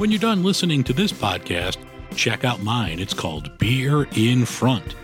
When 0.00 0.10
you're 0.10 0.18
done 0.18 0.42
listening 0.42 0.82
to 0.84 0.94
this 0.94 1.12
podcast, 1.12 1.76
check 2.16 2.42
out 2.42 2.62
mine. 2.62 3.00
It's 3.00 3.12
called 3.12 3.58
Beer 3.58 4.08
in 4.16 4.46
Front. 4.46 4.94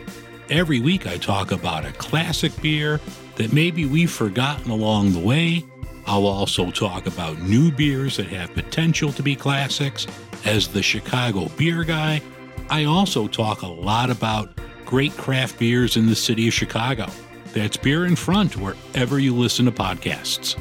Every 0.49 0.81
week 0.81 1.07
I 1.07 1.19
talk 1.19 1.53
about 1.53 1.85
a 1.85 1.93
classic 1.93 2.59
beer 2.63 2.99
that 3.35 3.53
maybe 3.53 3.85
we've 3.85 4.11
forgotten 4.11 4.71
along 4.71 5.13
the 5.13 5.21
way. 5.21 5.67
I'll 6.07 6.27
also 6.27 6.71
talk 6.71 7.07
about 7.07 7.43
new 7.43 7.71
beers 7.71 8.17
that 8.17 8.29
have 8.29 8.55
potential 8.55 9.13
to 9.13 9.23
be 9.23 9.37
classics. 9.37 10.07
As 10.47 10.67
the 10.67 10.83
Chicago 10.83 11.51
beer 11.59 11.85
guy, 11.85 12.23
I 12.71 12.85
also 12.85 13.29
talk 13.29 13.61
a 13.61 13.67
lot 13.67 14.09
about 14.09 14.59
great 14.87 15.15
craft 15.19 15.59
beers 15.59 15.99
in 15.99 16.07
the 16.07 16.17
city 16.17 16.49
of 16.49 16.55
Chicago. 16.55 17.07
That's 17.53 17.77
Beer 17.77 18.07
in 18.07 18.17
Front 18.17 18.57
wherever 18.57 19.19
you 19.19 19.35
listen 19.35 19.67
to 19.67 19.73
podcasts. 19.73 20.59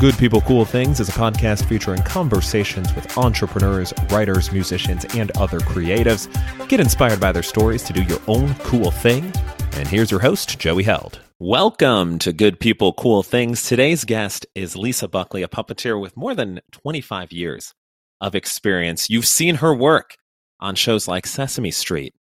Good 0.00 0.16
People 0.16 0.40
Cool 0.42 0.64
Things 0.64 1.00
is 1.00 1.08
a 1.08 1.12
podcast 1.12 1.64
featuring 1.64 2.00
conversations 2.02 2.94
with 2.94 3.18
entrepreneurs, 3.18 3.92
writers, 4.10 4.52
musicians, 4.52 5.04
and 5.16 5.36
other 5.36 5.58
creatives. 5.58 6.28
Get 6.68 6.78
inspired 6.78 7.18
by 7.18 7.32
their 7.32 7.42
stories 7.42 7.82
to 7.82 7.92
do 7.92 8.04
your 8.04 8.20
own 8.28 8.54
cool 8.60 8.92
thing. 8.92 9.32
And 9.72 9.88
here's 9.88 10.12
your 10.12 10.20
host, 10.20 10.56
Joey 10.56 10.84
Held. 10.84 11.18
Welcome 11.40 12.20
to 12.20 12.32
Good 12.32 12.60
People 12.60 12.92
Cool 12.92 13.24
Things. 13.24 13.64
Today's 13.64 14.04
guest 14.04 14.46
is 14.54 14.76
Lisa 14.76 15.08
Buckley, 15.08 15.42
a 15.42 15.48
puppeteer 15.48 16.00
with 16.00 16.16
more 16.16 16.36
than 16.36 16.60
25 16.70 17.32
years 17.32 17.74
of 18.20 18.36
experience. 18.36 19.10
You've 19.10 19.26
seen 19.26 19.56
her 19.56 19.74
work 19.74 20.14
on 20.60 20.76
shows 20.76 21.08
like 21.08 21.26
Sesame 21.26 21.72
Street, 21.72 22.14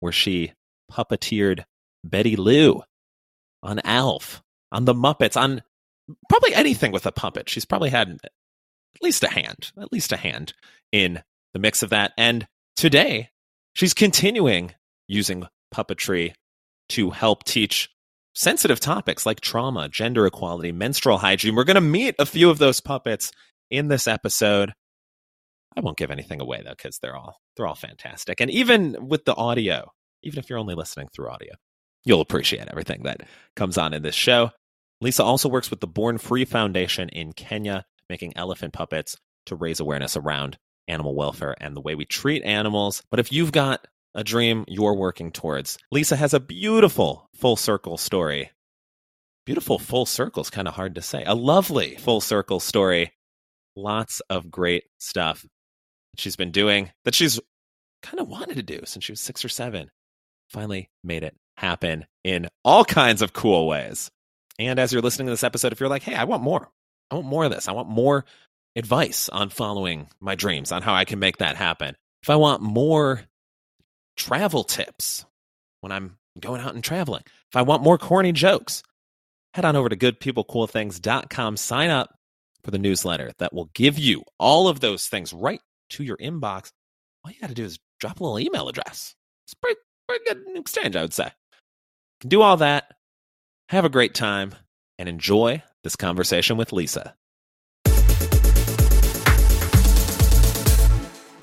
where 0.00 0.12
she 0.12 0.52
puppeteered 0.92 1.64
Betty 2.04 2.36
Lou, 2.36 2.82
on 3.62 3.80
Alf, 3.82 4.42
on 4.70 4.84
The 4.84 4.92
Muppets, 4.94 5.40
on 5.40 5.62
probably 6.28 6.54
anything 6.54 6.92
with 6.92 7.06
a 7.06 7.12
puppet. 7.12 7.48
She's 7.48 7.64
probably 7.64 7.90
had 7.90 8.18
at 8.22 9.02
least 9.02 9.22
a 9.22 9.28
hand, 9.28 9.72
at 9.78 9.92
least 9.92 10.12
a 10.12 10.16
hand 10.16 10.54
in 10.92 11.22
the 11.52 11.58
mix 11.58 11.82
of 11.82 11.90
that. 11.90 12.12
And 12.16 12.46
today, 12.76 13.30
she's 13.74 13.94
continuing 13.94 14.72
using 15.08 15.46
puppetry 15.74 16.34
to 16.90 17.10
help 17.10 17.44
teach 17.44 17.90
sensitive 18.34 18.80
topics 18.80 19.24
like 19.24 19.40
trauma, 19.40 19.88
gender 19.88 20.26
equality, 20.26 20.72
menstrual 20.72 21.18
hygiene. 21.18 21.54
We're 21.54 21.64
going 21.64 21.76
to 21.76 21.80
meet 21.80 22.14
a 22.18 22.26
few 22.26 22.50
of 22.50 22.58
those 22.58 22.80
puppets 22.80 23.32
in 23.70 23.88
this 23.88 24.06
episode. 24.06 24.72
I 25.76 25.80
won't 25.80 25.96
give 25.96 26.10
anything 26.10 26.40
away 26.40 26.62
though 26.64 26.74
cuz 26.74 26.98
they're 27.00 27.16
all 27.16 27.40
they're 27.56 27.66
all 27.66 27.74
fantastic. 27.74 28.40
And 28.40 28.50
even 28.50 29.08
with 29.08 29.24
the 29.24 29.34
audio, 29.34 29.90
even 30.22 30.38
if 30.38 30.48
you're 30.48 30.58
only 30.58 30.74
listening 30.74 31.08
through 31.08 31.30
audio, 31.30 31.54
you'll 32.04 32.20
appreciate 32.20 32.68
everything 32.68 33.02
that 33.04 33.22
comes 33.56 33.78
on 33.78 33.92
in 33.92 34.02
this 34.02 34.14
show. 34.14 34.50
Lisa 35.00 35.22
also 35.22 35.48
works 35.48 35.70
with 35.70 35.80
the 35.80 35.86
Born 35.86 36.18
Free 36.18 36.44
Foundation 36.44 37.08
in 37.08 37.32
Kenya, 37.32 37.84
making 38.08 38.36
elephant 38.36 38.72
puppets 38.72 39.16
to 39.46 39.56
raise 39.56 39.80
awareness 39.80 40.16
around 40.16 40.58
animal 40.88 41.14
welfare 41.14 41.54
and 41.60 41.76
the 41.76 41.80
way 41.80 41.94
we 41.94 42.04
treat 42.04 42.42
animals. 42.42 43.02
But 43.10 43.20
if 43.20 43.32
you've 43.32 43.52
got 43.52 43.86
a 44.14 44.24
dream 44.24 44.64
you're 44.68 44.94
working 44.94 45.32
towards, 45.32 45.78
Lisa 45.90 46.16
has 46.16 46.34
a 46.34 46.40
beautiful 46.40 47.28
full 47.34 47.56
circle 47.56 47.98
story. 47.98 48.50
Beautiful 49.44 49.78
full 49.78 50.06
circle 50.06 50.42
is 50.42 50.50
kind 50.50 50.68
of 50.68 50.74
hard 50.74 50.94
to 50.94 51.02
say. 51.02 51.24
A 51.24 51.34
lovely 51.34 51.96
full 51.96 52.20
circle 52.20 52.60
story. 52.60 53.12
Lots 53.76 54.20
of 54.30 54.50
great 54.50 54.84
stuff 54.98 55.44
she's 56.16 56.36
been 56.36 56.52
doing 56.52 56.92
that 57.04 57.14
she's 57.14 57.40
kind 58.02 58.20
of 58.20 58.28
wanted 58.28 58.56
to 58.56 58.62
do 58.62 58.80
since 58.84 59.04
she 59.04 59.12
was 59.12 59.20
six 59.20 59.44
or 59.44 59.48
seven. 59.48 59.90
Finally 60.48 60.90
made 61.02 61.24
it 61.24 61.36
happen 61.56 62.06
in 62.22 62.48
all 62.64 62.84
kinds 62.84 63.22
of 63.22 63.32
cool 63.32 63.66
ways. 63.66 64.10
And 64.58 64.78
as 64.78 64.92
you're 64.92 65.02
listening 65.02 65.26
to 65.26 65.32
this 65.32 65.44
episode, 65.44 65.72
if 65.72 65.80
you're 65.80 65.88
like, 65.88 66.02
hey, 66.02 66.14
I 66.14 66.24
want 66.24 66.42
more, 66.42 66.68
I 67.10 67.16
want 67.16 67.26
more 67.26 67.44
of 67.44 67.50
this, 67.50 67.68
I 67.68 67.72
want 67.72 67.88
more 67.88 68.24
advice 68.76 69.28
on 69.28 69.48
following 69.50 70.08
my 70.20 70.34
dreams, 70.34 70.72
on 70.72 70.82
how 70.82 70.94
I 70.94 71.04
can 71.04 71.18
make 71.18 71.38
that 71.38 71.56
happen. 71.56 71.96
If 72.22 72.30
I 72.30 72.36
want 72.36 72.62
more 72.62 73.22
travel 74.16 74.64
tips 74.64 75.24
when 75.80 75.92
I'm 75.92 76.16
going 76.40 76.60
out 76.60 76.74
and 76.74 76.84
traveling, 76.84 77.22
if 77.26 77.56
I 77.56 77.62
want 77.62 77.82
more 77.82 77.98
corny 77.98 78.32
jokes, 78.32 78.82
head 79.54 79.64
on 79.64 79.76
over 79.76 79.88
to 79.88 79.96
goodpeoplecoolthings.com, 79.96 81.56
sign 81.56 81.90
up 81.90 82.14
for 82.62 82.70
the 82.70 82.78
newsletter 82.78 83.32
that 83.38 83.52
will 83.52 83.70
give 83.74 83.98
you 83.98 84.24
all 84.38 84.68
of 84.68 84.80
those 84.80 85.06
things 85.06 85.32
right 85.32 85.60
to 85.90 86.02
your 86.02 86.16
inbox. 86.16 86.70
All 87.24 87.30
you 87.30 87.40
got 87.40 87.48
to 87.48 87.54
do 87.54 87.64
is 87.64 87.78
drop 88.00 88.20
a 88.20 88.24
little 88.24 88.40
email 88.40 88.68
address. 88.68 89.14
It's 89.46 89.54
pretty, 89.54 89.78
pretty 90.08 90.24
good 90.24 90.58
exchange, 90.58 90.96
I 90.96 91.02
would 91.02 91.12
say. 91.12 91.30
Can 92.20 92.30
do 92.30 92.42
all 92.42 92.56
that 92.58 92.94
have 93.68 93.84
a 93.84 93.90
great 93.90 94.14
time 94.14 94.54
and 94.98 95.08
enjoy 95.08 95.62
this 95.82 95.96
conversation 95.96 96.56
with 96.56 96.72
Lisa. 96.72 97.14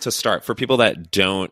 To 0.01 0.11
start, 0.11 0.43
for 0.43 0.55
people 0.55 0.77
that 0.77 1.11
don't 1.11 1.51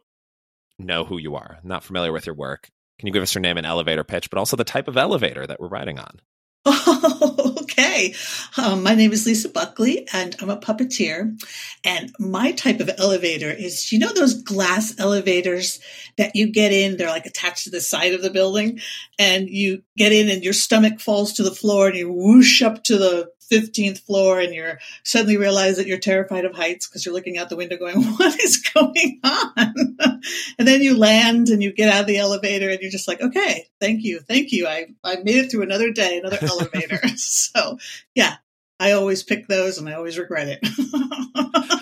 know 0.79 1.05
who 1.05 1.17
you 1.17 1.35
are, 1.35 1.59
not 1.63 1.83
familiar 1.83 2.11
with 2.11 2.25
your 2.25 2.35
work, 2.35 2.69
can 2.97 3.07
you 3.07 3.13
give 3.13 3.23
us 3.23 3.35
your 3.35 3.41
name 3.41 3.57
and 3.57 3.65
elevator 3.65 4.03
pitch, 4.03 4.29
but 4.29 4.39
also 4.39 4.57
the 4.57 4.63
type 4.63 4.87
of 4.87 4.97
elevator 4.97 5.45
that 5.45 5.59
we're 5.59 5.67
riding 5.67 5.99
on? 5.99 6.19
Okay. 7.79 8.13
Um, 8.57 8.83
my 8.83 8.93
name 8.93 9.13
is 9.13 9.25
Lisa 9.25 9.49
Buckley, 9.49 10.07
and 10.11 10.35
I'm 10.41 10.49
a 10.49 10.57
puppeteer. 10.57 11.41
And 11.83 12.11
my 12.19 12.51
type 12.51 12.79
of 12.79 12.89
elevator 12.97 13.49
is, 13.49 13.91
you 13.91 13.99
know, 13.99 14.11
those 14.11 14.41
glass 14.41 14.93
elevators 14.99 15.79
that 16.17 16.35
you 16.35 16.51
get 16.51 16.71
in, 16.71 16.97
they're 16.97 17.09
like 17.09 17.25
attached 17.25 17.65
to 17.65 17.69
the 17.69 17.81
side 17.81 18.13
of 18.13 18.21
the 18.21 18.29
building, 18.29 18.79
and 19.17 19.49
you 19.49 19.83
get 19.97 20.11
in 20.11 20.29
and 20.29 20.43
your 20.43 20.53
stomach 20.53 20.99
falls 20.99 21.33
to 21.33 21.43
the 21.43 21.55
floor 21.55 21.87
and 21.87 21.97
you 21.97 22.11
whoosh 22.11 22.61
up 22.61 22.83
to 22.85 22.97
the 22.97 23.31
15th 23.51 23.99
floor 23.99 24.39
and 24.39 24.53
you're 24.53 24.79
suddenly 25.03 25.37
realize 25.37 25.77
that 25.77 25.87
you're 25.87 25.97
terrified 25.97 26.45
of 26.45 26.53
heights 26.53 26.87
because 26.87 27.05
you're 27.05 27.13
looking 27.15 27.37
out 27.37 27.49
the 27.49 27.55
window 27.55 27.77
going, 27.77 28.01
what 28.17 28.39
is 28.41 28.57
going 28.73 29.19
on? 29.23 29.97
and 30.59 30.67
then 30.67 30.81
you 30.81 30.97
land 30.97 31.49
and 31.49 31.61
you 31.63 31.71
get 31.73 31.89
out 31.93 32.01
of 32.01 32.07
the 32.07 32.17
elevator 32.17 32.69
and 32.69 32.79
you're 32.81 32.91
just 32.91 33.07
like, 33.07 33.21
okay, 33.21 33.67
thank 33.79 34.03
you. 34.03 34.19
Thank 34.19 34.51
you. 34.51 34.67
I, 34.67 34.87
I 35.03 35.17
made 35.17 35.37
it 35.45 35.51
through 35.51 35.63
another 35.63 35.91
day, 35.91 36.17
another 36.19 36.39
elevator. 36.41 36.99
so 37.15 37.77
yeah, 38.15 38.35
I 38.79 38.93
always 38.93 39.23
pick 39.23 39.47
those 39.47 39.77
and 39.77 39.89
I 39.89 39.93
always 39.93 40.17
regret 40.17 40.47
it. 40.47 40.59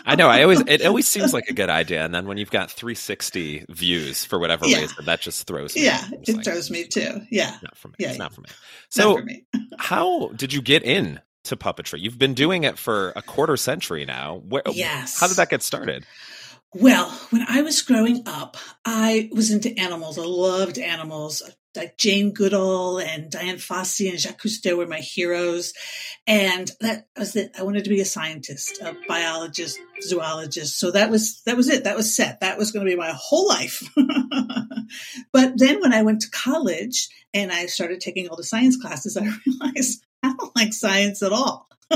I 0.09 0.15
know. 0.15 0.29
I 0.29 0.43
always 0.43 0.61
it 0.67 0.85
always 0.85 1.05
seems 1.07 1.33
like 1.33 1.47
a 1.49 1.53
good 1.53 1.69
idea, 1.69 2.03
and 2.05 2.15
then 2.15 2.27
when 2.27 2.37
you've 2.37 2.49
got 2.49 2.71
360 2.71 3.65
views 3.69 4.23
for 4.23 4.39
whatever 4.39 4.65
Yeah. 4.65 4.79
reason, 4.81 5.03
that 5.05 5.19
just 5.19 5.45
throws 5.45 5.75
me. 5.75 5.83
yeah, 5.83 6.07
it 6.11 6.33
like, 6.33 6.45
throws 6.45 6.71
me 6.71 6.85
too. 6.85 7.21
Yeah, 7.29 7.55
Not 7.61 7.77
for 7.77 7.89
me. 7.89 7.95
Yeah, 7.99 8.09
it's 8.11 8.17
not 8.17 8.33
for 8.33 8.39
me. 8.41 8.47
not 8.49 8.55
So, 8.89 9.17
for 9.17 9.23
me. 9.23 9.45
how 9.77 10.29
did 10.29 10.53
you 10.53 10.61
get 10.61 10.83
in 10.83 11.19
to 11.47 11.55
puppetry? 11.55 11.99
You've 11.99 12.19
been 12.19 12.33
doing 12.33 12.63
it 12.63 12.77
for 12.77 13.13
a 13.15 13.21
quarter 13.21 13.57
century 13.57 14.05
now. 14.05 14.41
Where, 14.47 14.63
Yes. 14.71 15.19
How 15.19 15.27
did 15.27 15.37
that 15.37 15.49
get 15.49 15.63
started? 15.63 16.05
Well, 16.73 17.09
when 17.29 17.45
I 17.47 17.61
was 17.61 17.81
growing 17.81 18.23
up, 18.25 18.57
I 18.85 19.29
was 19.31 19.51
into 19.51 19.77
animals. 19.79 20.19
I 20.19 20.23
loved 20.23 20.77
animals. 20.77 21.41
Like 21.75 21.97
Jane 21.97 22.33
Goodall 22.33 22.99
and 22.99 23.29
Dian 23.29 23.57
Fossey 23.57 24.09
and 24.09 24.19
Jacques 24.19 24.41
Cousteau 24.41 24.77
were 24.77 24.87
my 24.87 24.99
heroes. 24.99 25.73
And 26.25 26.69
that 26.81 27.07
was 27.17 27.35
it. 27.35 27.51
I 27.57 27.63
wanted 27.63 27.83
to 27.83 27.89
be 27.89 28.01
a 28.01 28.05
scientist, 28.05 28.81
a 28.81 28.95
biologist, 29.07 29.79
zoologist. 30.01 30.79
So 30.79 30.91
that 30.91 31.11
was, 31.11 31.41
that 31.45 31.55
was 31.55 31.69
it. 31.69 31.83
That 31.83 31.95
was 31.95 32.15
set. 32.15 32.39
That 32.41 32.57
was 32.57 32.71
going 32.71 32.85
to 32.85 32.91
be 32.91 32.97
my 32.97 33.13
whole 33.15 33.47
life. 33.47 33.87
but 35.31 35.53
then 35.57 35.81
when 35.81 35.93
I 35.93 36.01
went 36.01 36.21
to 36.21 36.31
college 36.31 37.09
and 37.33 37.51
I 37.51 37.67
started 37.67 38.01
taking 38.01 38.27
all 38.27 38.37
the 38.37 38.43
science 38.43 38.75
classes, 38.75 39.15
I 39.15 39.21
realized 39.45 40.03
I 40.27 40.35
don't 40.37 40.55
like 40.55 40.73
science 40.73 41.23
at 41.23 41.31
all. 41.31 41.67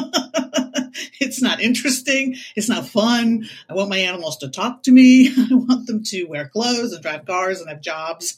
it's 1.20 1.42
not 1.42 1.60
interesting. 1.60 2.36
It's 2.56 2.70
not 2.70 2.88
fun. 2.88 3.50
I 3.70 3.74
want 3.74 3.90
my 3.90 3.98
animals 3.98 4.38
to 4.38 4.50
talk 4.50 4.84
to 4.84 4.92
me. 4.92 5.28
I 5.38 5.54
want 5.54 5.86
them 5.88 6.04
to 6.06 6.24
wear 6.26 6.48
clothes 6.48 6.94
and 6.94 7.02
drive 7.02 7.26
cars 7.26 7.60
and 7.60 7.70
have 7.70 7.82
jobs. 7.82 8.38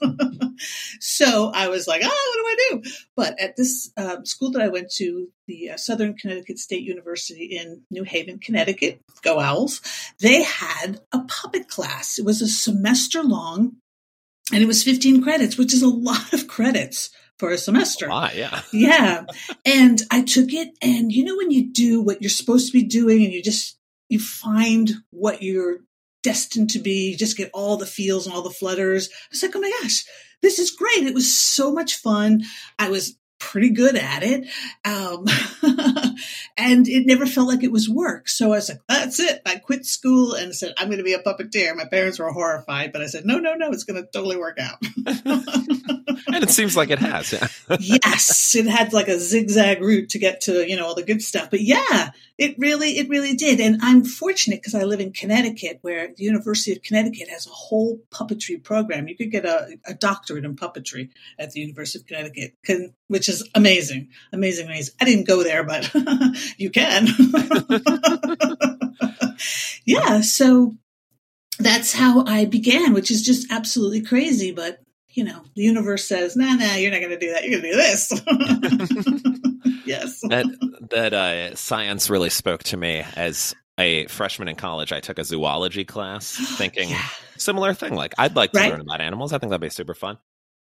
so 0.99 1.51
I 1.53 1.67
was 1.67 1.87
like, 1.87 2.01
ah, 2.03 2.07
what 2.07 2.35
do 2.35 2.45
I 2.45 2.55
do? 2.69 2.91
But 3.15 3.39
at 3.39 3.55
this 3.55 3.91
um, 3.97 4.25
school 4.25 4.51
that 4.51 4.63
I 4.63 4.69
went 4.69 4.91
to, 4.95 5.29
the 5.47 5.71
uh, 5.71 5.77
Southern 5.77 6.15
Connecticut 6.15 6.57
State 6.57 6.83
University 6.83 7.46
in 7.46 7.81
New 7.91 8.03
Haven, 8.03 8.39
Connecticut, 8.39 9.01
go 9.22 9.39
Owls, 9.39 9.81
they 10.19 10.41
had 10.41 11.01
a 11.11 11.19
puppet 11.19 11.67
class. 11.67 12.17
It 12.17 12.25
was 12.25 12.41
a 12.41 12.47
semester 12.47 13.22
long 13.22 13.75
and 14.51 14.63
it 14.63 14.67
was 14.67 14.84
15 14.84 15.22
credits, 15.22 15.57
which 15.57 15.73
is 15.73 15.84
a 15.84 15.87
lot 15.87 16.34
of 16.34 16.47
credits 16.47 17.11
for 17.40 17.52
a 17.52 17.58
semester. 17.58 18.09
Why? 18.09 18.34
Yeah. 18.35 18.62
Yeah. 18.74 19.26
And 19.66 20.02
I 20.12 20.24
took 20.24 20.53
it 20.53 20.70
and 20.82 21.12
you 21.12 21.24
know 21.24 21.38
when 21.38 21.52
you 21.52 21.72
do 21.72 22.02
what 22.02 22.22
you're 22.22 22.30
supposed 22.30 22.68
to 22.68 22.74
be 22.74 22.84
doing 22.84 23.24
and 23.24 23.34
you 23.34 23.41
just 23.41 23.78
you 24.09 24.20
find 24.20 24.91
what 25.09 25.41
you're 25.41 25.80
destined 26.22 26.70
to 26.72 26.80
be, 26.80 27.12
you 27.12 27.18
just 27.18 27.38
get 27.38 27.52
all 27.53 27.78
the 27.78 27.85
feels 27.85 28.26
and 28.26 28.35
all 28.35 28.41
the 28.41 28.50
flutters. 28.50 29.09
I 29.09 29.28
was 29.32 29.44
like, 29.44 29.56
"Oh 29.56 29.59
my 29.59 29.72
gosh, 29.82 30.06
this 30.41 30.59
is 30.59 30.72
great. 30.72 31.08
It 31.08 31.14
was 31.14 31.35
so 31.35 31.72
much 31.72 31.96
fun. 31.96 32.44
I 32.78 32.90
was 32.90 33.18
pretty 33.53 33.70
good 33.70 33.96
at 33.96 34.23
it. 34.23 34.47
Um, 34.84 35.28
and 36.58 36.88
it 36.88 37.05
never 37.05 37.28
felt 37.28 37.47
like 37.47 37.61
it 37.61 37.72
was 37.72 37.88
work. 37.88 38.28
So 38.28 38.47
I 38.47 38.55
was 38.55 38.67
like, 38.67 38.82
that's 38.90 39.20
it. 39.20 39.44
I 39.46 39.58
quit 39.58 39.85
school 39.85 40.34
and 40.34 40.55
said, 40.55 40.73
I'm 40.76 40.88
going 40.88 40.97
to 40.97 41.03
be 41.03 41.14
a 41.14 41.20
puppeteer. 41.20 41.76
My 41.76 41.85
parents 41.85 42.17
were 42.17 42.32
horrified, 42.32 42.91
but 42.91 43.03
I 43.03 43.05
said, 43.05 43.28
no, 43.28 43.38
no, 43.38 43.53
no, 43.53 43.70
it's 43.70 43.84
going 43.84 44.02
to 44.02 44.09
totally 44.11 44.38
work 44.38 44.58
out. 44.59 44.82
and 45.05 46.44
it 46.44 46.50
seems 46.50 46.76
like 46.76 46.90
it 46.90 46.97
has. 46.97 47.32
Yeah. 47.32 47.78
yes, 47.79 48.55
it 48.55 48.66
had 48.66 48.91
like 48.91 49.08
a 49.08 49.20
zigzag 49.20 49.82
route 49.82 50.09
to 50.09 50.20
get 50.20 50.41
to, 50.41 50.67
you 50.67 50.76
know, 50.76 50.88
all 50.88 50.96
the 50.96 51.03
good 51.03 51.22
stuff. 51.22 51.52
But 51.52 51.61
yeah, 51.61 52.09
it 52.43 52.59
really, 52.59 52.97
it 52.97 53.07
really 53.07 53.35
did. 53.35 53.61
And 53.61 53.79
I'm 53.81 54.03
fortunate 54.03 54.57
because 54.57 54.75
I 54.75 54.84
live 54.84 54.99
in 54.99 55.13
Connecticut 55.13 55.79
where 55.81 56.09
the 56.09 56.23
University 56.25 56.73
of 56.73 56.84
Connecticut 56.84 57.29
has 57.29 57.47
a 57.47 57.51
whole 57.51 58.01
puppetry 58.11 58.61
program. 58.61 59.07
You 59.07 59.16
could 59.16 59.31
get 59.31 59.45
a, 59.45 59.78
a 59.85 59.93
doctorate 59.93 60.43
in 60.43 60.57
puppetry 60.57 61.09
at 61.40 61.51
the 61.51 61.61
University 61.61 61.99
of 61.99 62.07
Connecticut, 62.07 62.93
which 63.07 63.29
is 63.29 63.47
amazing, 63.55 64.09
amazing, 64.34 64.66
amazing. 64.66 64.93
I 64.99 65.05
didn't 65.05 65.25
go 65.25 65.41
there, 65.41 65.63
but 65.63 65.90
you 66.57 66.69
can. 66.69 67.07
yeah. 69.85 70.19
So 70.19 70.75
that's 71.59 71.93
how 71.93 72.25
I 72.25 72.43
began, 72.43 72.93
which 72.93 73.09
is 73.09 73.22
just 73.22 73.49
absolutely 73.53 74.01
crazy. 74.01 74.51
But, 74.51 74.81
you 75.07 75.23
know, 75.23 75.43
the 75.55 75.63
universe 75.63 76.03
says, 76.05 76.35
nah, 76.35 76.55
nah, 76.55 76.75
you're 76.75 76.91
not 76.91 76.99
going 76.99 77.17
to 77.17 77.19
do 77.19 77.31
that. 77.31 77.46
You're 77.46 77.61
going 77.61 77.63
to 77.63 77.72
do 77.72 77.78
this. 77.78 79.72
yes. 79.85 80.22
That, 80.30 80.46
that 80.91 81.14
uh, 81.14 81.56
science 81.56 82.09
really 82.09 82.30
spoke 82.30 82.64
to 82.64 82.78
me 82.78 83.03
as 83.16 83.56
a 83.78 84.08
freshman 84.08 84.47
in 84.47 84.56
college. 84.56 84.91
I 84.91 85.00
took 85.00 85.20
a 85.20 85.24
zoology 85.24 85.85
class 85.85 86.32
thinking 86.58 86.90
yeah. 86.90 87.08
similar 87.38 87.74
thing. 87.74 87.96
Like, 87.96 88.14
I'd 88.18 88.35
like 88.35 88.52
to 88.52 88.59
right? 88.59 88.72
learn 88.72 88.82
about 88.82 89.02
animals. 89.02 89.34
I 89.34 89.38
think 89.38 89.50
that'd 89.50 89.62
be 89.62 89.70
super 89.70 89.94
fun. 89.94 90.18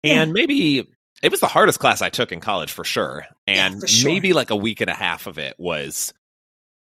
And 0.03 0.29
yeah. 0.29 0.33
maybe 0.33 0.87
it 1.21 1.31
was 1.31 1.39
the 1.39 1.47
hardest 1.47 1.79
class 1.79 2.01
I 2.01 2.09
took 2.09 2.31
in 2.31 2.39
college 2.39 2.71
for 2.71 2.83
sure. 2.83 3.25
And 3.47 3.75
yeah, 3.75 3.79
for 3.79 3.87
sure. 3.87 4.11
maybe 4.11 4.33
like 4.33 4.49
a 4.49 4.55
week 4.55 4.81
and 4.81 4.89
a 4.89 4.93
half 4.93 5.27
of 5.27 5.37
it 5.37 5.55
was 5.57 6.13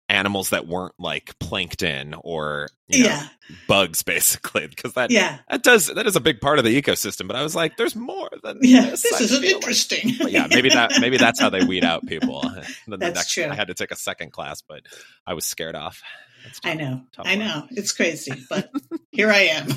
animals 0.08 0.50
that 0.50 0.66
weren't 0.66 0.94
like 0.98 1.38
plankton 1.38 2.14
or 2.22 2.68
you 2.88 3.04
know, 3.04 3.08
yeah. 3.08 3.26
bugs 3.66 4.02
basically 4.06 4.66
because 4.66 4.92
that 4.94 5.10
yeah 5.10 5.38
that 5.48 5.62
does 5.62 5.86
that 5.86 6.06
is 6.06 6.14
a 6.16 6.20
big 6.20 6.40
part 6.40 6.58
of 6.58 6.64
the 6.64 6.82
ecosystem 6.82 7.26
but 7.26 7.36
i 7.36 7.42
was 7.42 7.56
like 7.56 7.76
there's 7.76 7.96
more 7.96 8.28
than 8.42 8.58
yeah 8.60 8.90
this, 8.90 9.02
this 9.02 9.20
is 9.20 9.42
interesting 9.42 10.12
like. 10.20 10.32
yeah 10.32 10.46
maybe 10.50 10.68
that 10.68 10.92
maybe 11.00 11.16
that's 11.16 11.40
how 11.40 11.48
they 11.48 11.64
weed 11.64 11.84
out 11.84 12.04
people 12.06 12.42
then 12.86 12.98
that's 12.98 12.98
the 12.98 13.10
next 13.10 13.32
true. 13.32 13.44
i 13.44 13.54
had 13.54 13.68
to 13.68 13.74
take 13.74 13.90
a 13.90 13.96
second 13.96 14.30
class 14.30 14.60
but 14.60 14.82
i 15.26 15.32
was 15.32 15.46
scared 15.46 15.74
off 15.74 16.02
i 16.64 16.74
know 16.74 17.00
i 17.18 17.34
know 17.34 17.66
it's 17.70 17.92
crazy 17.92 18.32
but 18.50 18.70
here 19.10 19.30
i 19.30 19.48
am 19.50 19.70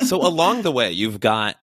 so 0.00 0.18
along 0.18 0.60
the 0.60 0.72
way 0.72 0.92
you've 0.92 1.20
got 1.20 1.56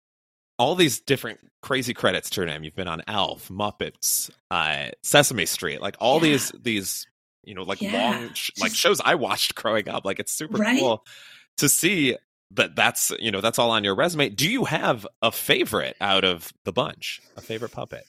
all 0.58 0.74
these 0.74 1.00
different 1.00 1.40
crazy 1.62 1.94
credits 1.94 2.30
to 2.30 2.40
your 2.40 2.46
name. 2.46 2.64
You've 2.64 2.74
been 2.74 2.88
on 2.88 3.02
Alf, 3.06 3.48
Muppets, 3.48 4.30
uh, 4.50 4.88
Sesame 5.02 5.46
Street, 5.46 5.80
like 5.80 5.96
all 6.00 6.16
yeah. 6.16 6.32
these 6.32 6.52
these 6.60 7.06
you 7.44 7.54
know 7.54 7.62
like 7.62 7.80
yeah. 7.80 7.92
long 7.92 8.34
sh- 8.34 8.50
like 8.60 8.74
shows 8.74 9.00
I 9.04 9.14
watched 9.14 9.54
growing 9.56 9.88
up. 9.88 10.04
Like 10.04 10.18
it's 10.18 10.32
super 10.32 10.58
right? 10.58 10.78
cool 10.78 11.04
to 11.58 11.68
see 11.68 12.16
that 12.52 12.74
that's 12.76 13.12
you 13.18 13.30
know 13.30 13.40
that's 13.40 13.58
all 13.58 13.70
on 13.70 13.84
your 13.84 13.94
resume. 13.94 14.28
Do 14.30 14.48
you 14.48 14.64
have 14.64 15.06
a 15.22 15.32
favorite 15.32 15.96
out 16.00 16.24
of 16.24 16.52
the 16.64 16.72
bunch? 16.72 17.20
A 17.36 17.40
favorite 17.40 17.72
puppet, 17.72 18.04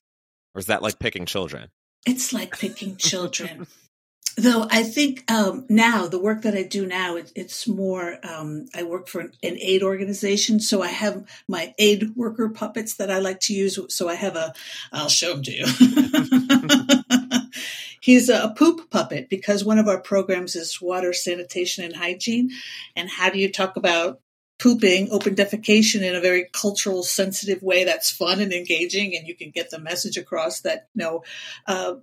or 0.55 0.59
is 0.59 0.67
that 0.67 0.81
like 0.81 0.99
picking 0.99 1.25
children? 1.25 1.69
It's 2.05 2.33
like 2.33 2.57
picking 2.57 2.95
children. 2.97 3.67
Though 4.39 4.65
I 4.69 4.83
think 4.83 5.29
um, 5.29 5.65
now 5.67 6.07
the 6.07 6.17
work 6.17 6.43
that 6.43 6.55
I 6.55 6.63
do 6.63 6.85
now, 6.85 7.17
it, 7.17 7.29
it's 7.35 7.67
more. 7.67 8.17
Um, 8.23 8.67
I 8.73 8.83
work 8.83 9.09
for 9.09 9.19
an, 9.19 9.33
an, 9.43 9.57
aid 9.59 9.83
organization, 9.83 10.61
so 10.61 10.81
I 10.81 10.87
have 10.87 11.27
my 11.49 11.75
aid 11.77 12.15
worker 12.15 12.47
puppets 12.47 12.95
that 12.95 13.11
I 13.11 13.19
like 13.19 13.41
to 13.41 13.53
use. 13.53 13.77
So 13.89 14.07
I 14.07 14.15
have 14.15 14.37
a. 14.37 14.53
I'll 14.93 15.09
show 15.09 15.33
them 15.33 15.43
to 15.43 15.51
you. 15.51 15.65
He's 18.01 18.29
a 18.29 18.53
poop 18.57 18.89
puppet 18.89 19.29
because 19.29 19.65
one 19.65 19.77
of 19.77 19.89
our 19.89 19.99
programs 19.99 20.55
is 20.55 20.81
water 20.81 21.11
sanitation 21.11 21.83
and 21.83 21.97
hygiene. 21.97 22.51
And 22.95 23.09
how 23.09 23.29
do 23.29 23.39
you 23.39 23.51
talk 23.51 23.75
about 23.75 24.21
pooping, 24.57 25.09
open 25.11 25.35
defecation 25.35 26.01
in 26.01 26.15
a 26.15 26.21
very 26.21 26.45
cultural 26.53 27.03
sensitive 27.03 27.61
way 27.61 27.83
that's 27.83 28.09
fun 28.09 28.39
and 28.39 28.53
engaging, 28.53 29.17
and 29.17 29.27
you 29.27 29.35
can 29.35 29.49
get 29.49 29.69
the 29.69 29.79
message 29.79 30.15
across 30.15 30.61
that 30.61 30.87
you 30.95 31.03
know, 31.03 31.23
uh, 31.67 31.95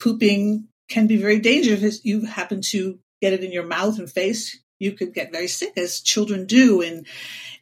pooping 0.00 0.66
can 0.88 1.06
be 1.06 1.16
very 1.16 1.40
dangerous 1.40 1.98
if 1.98 2.04
you 2.04 2.26
happen 2.26 2.60
to 2.60 2.98
get 3.20 3.32
it 3.32 3.44
in 3.44 3.52
your 3.52 3.66
mouth 3.66 3.98
and 3.98 4.10
face. 4.10 4.58
You 4.78 4.92
could 4.92 5.14
get 5.14 5.32
very 5.32 5.48
sick, 5.48 5.72
as 5.78 6.00
children 6.00 6.46
do 6.46 6.82
in 6.82 7.06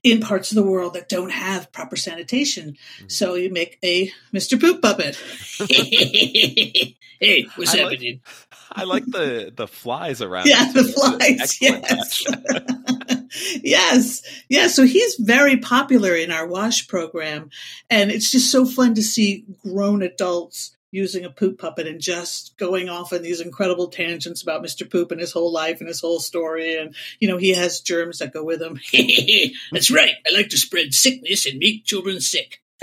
in 0.03 0.21
parts 0.21 0.51
of 0.51 0.57
the 0.57 0.65
world 0.65 0.95
that 0.95 1.09
don't 1.09 1.31
have 1.31 1.73
proper 1.73 1.97
sanitation. 1.97 2.73
Mm-hmm. 2.73 3.09
So 3.09 3.35
you 3.35 3.51
make 3.51 3.79
a 3.85 4.11
Mr. 4.33 4.61
Poop 4.61 4.83
puppet. 4.83 5.17
hey, 7.21 7.47
what's 7.55 7.73
I 7.73 7.79
happening? 7.79 8.21
Like, 8.25 8.59
I 8.73 8.85
like 8.85 9.07
the 9.07 9.53
the 9.55 9.69
flies 9.69 10.21
around. 10.21 10.47
Yeah, 10.47 10.73
the 10.73 10.85
flies. 10.85 11.61
Yes. 11.61 12.25
yes. 13.63 14.23
Yeah. 14.49 14.67
So 14.67 14.85
he's 14.85 15.17
very 15.17 15.57
popular 15.57 16.15
in 16.15 16.31
our 16.31 16.47
wash 16.47 16.89
program. 16.89 17.51
And 17.91 18.11
it's 18.11 18.31
just 18.31 18.51
so 18.51 18.67
fun 18.67 18.95
to 18.95 19.03
see 19.03 19.45
grown 19.63 20.03
adults 20.03 20.77
using 20.95 21.25
a 21.25 21.31
poop 21.31 21.59
puppet 21.59 21.89
and 21.89 22.01
just 22.01 22.57
going 22.57 22.89
off 22.89 23.13
on 23.13 23.21
these 23.23 23.41
incredible 23.41 23.89
tangents 23.89 24.43
about 24.43 24.63
Mr. 24.63 24.89
Poop 24.89 25.11
and 25.11 25.21
his 25.21 25.33
whole 25.33 25.53
life 25.53 25.81
and 25.81 25.89
his 25.89 26.01
whole 26.01 26.21
story. 26.21 26.77
And, 26.77 26.95
you 27.19 27.27
know, 27.27 27.37
he 27.37 27.51
has 27.51 27.81
germs 27.81 28.21
that 28.21 28.33
go 28.33 28.45
with 28.45 28.63
him. 28.63 28.79
That's 29.73 29.91
right. 29.91 30.15
I 30.27 30.35
like 30.35 30.51
to 30.51 30.57
spread 30.57 30.95
sickness 30.95 31.47
and 31.47 31.59
make 31.59 31.85
children 31.85 32.21
sick. 32.21 32.63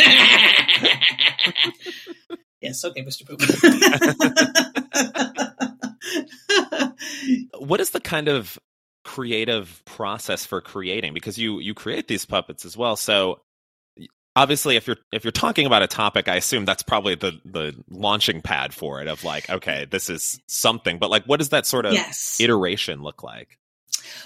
yes. 2.62 2.84
Okay, 2.84 3.06
Mr. 3.06 3.26
Poop. 3.26 3.40
what 7.60 7.80
is 7.80 7.92
the 7.92 8.02
kind 8.02 8.28
of 8.28 8.60
creative 9.04 9.82
process 9.86 10.46
for 10.46 10.62
creating 10.62 11.14
because 11.14 11.38
you 11.38 11.60
you 11.60 11.74
create 11.74 12.08
these 12.08 12.24
puppets 12.24 12.66
as 12.66 12.78
well 12.78 12.96
so 12.96 13.42
obviously 14.36 14.76
if 14.76 14.88
you're 14.88 14.98
if 15.12 15.24
you're 15.24 15.32
talking 15.32 15.66
about 15.66 15.82
a 15.82 15.88
topic 15.88 16.28
i 16.28 16.36
assume 16.36 16.66
that's 16.66 16.84
probably 16.84 17.16
the 17.16 17.40
the 17.46 17.76
launching 17.90 18.42
pad 18.42 18.74
for 18.74 19.02
it 19.02 19.08
of 19.08 19.24
like 19.24 19.50
okay 19.50 19.86
this 19.90 20.10
is 20.10 20.40
something 20.48 20.98
but 20.98 21.10
like 21.10 21.26
what 21.26 21.38
does 21.38 21.50
that 21.50 21.66
sort 21.66 21.86
of 21.86 21.94
yes. 21.94 22.40
iteration 22.40 23.02
look 23.02 23.24
like 23.24 23.58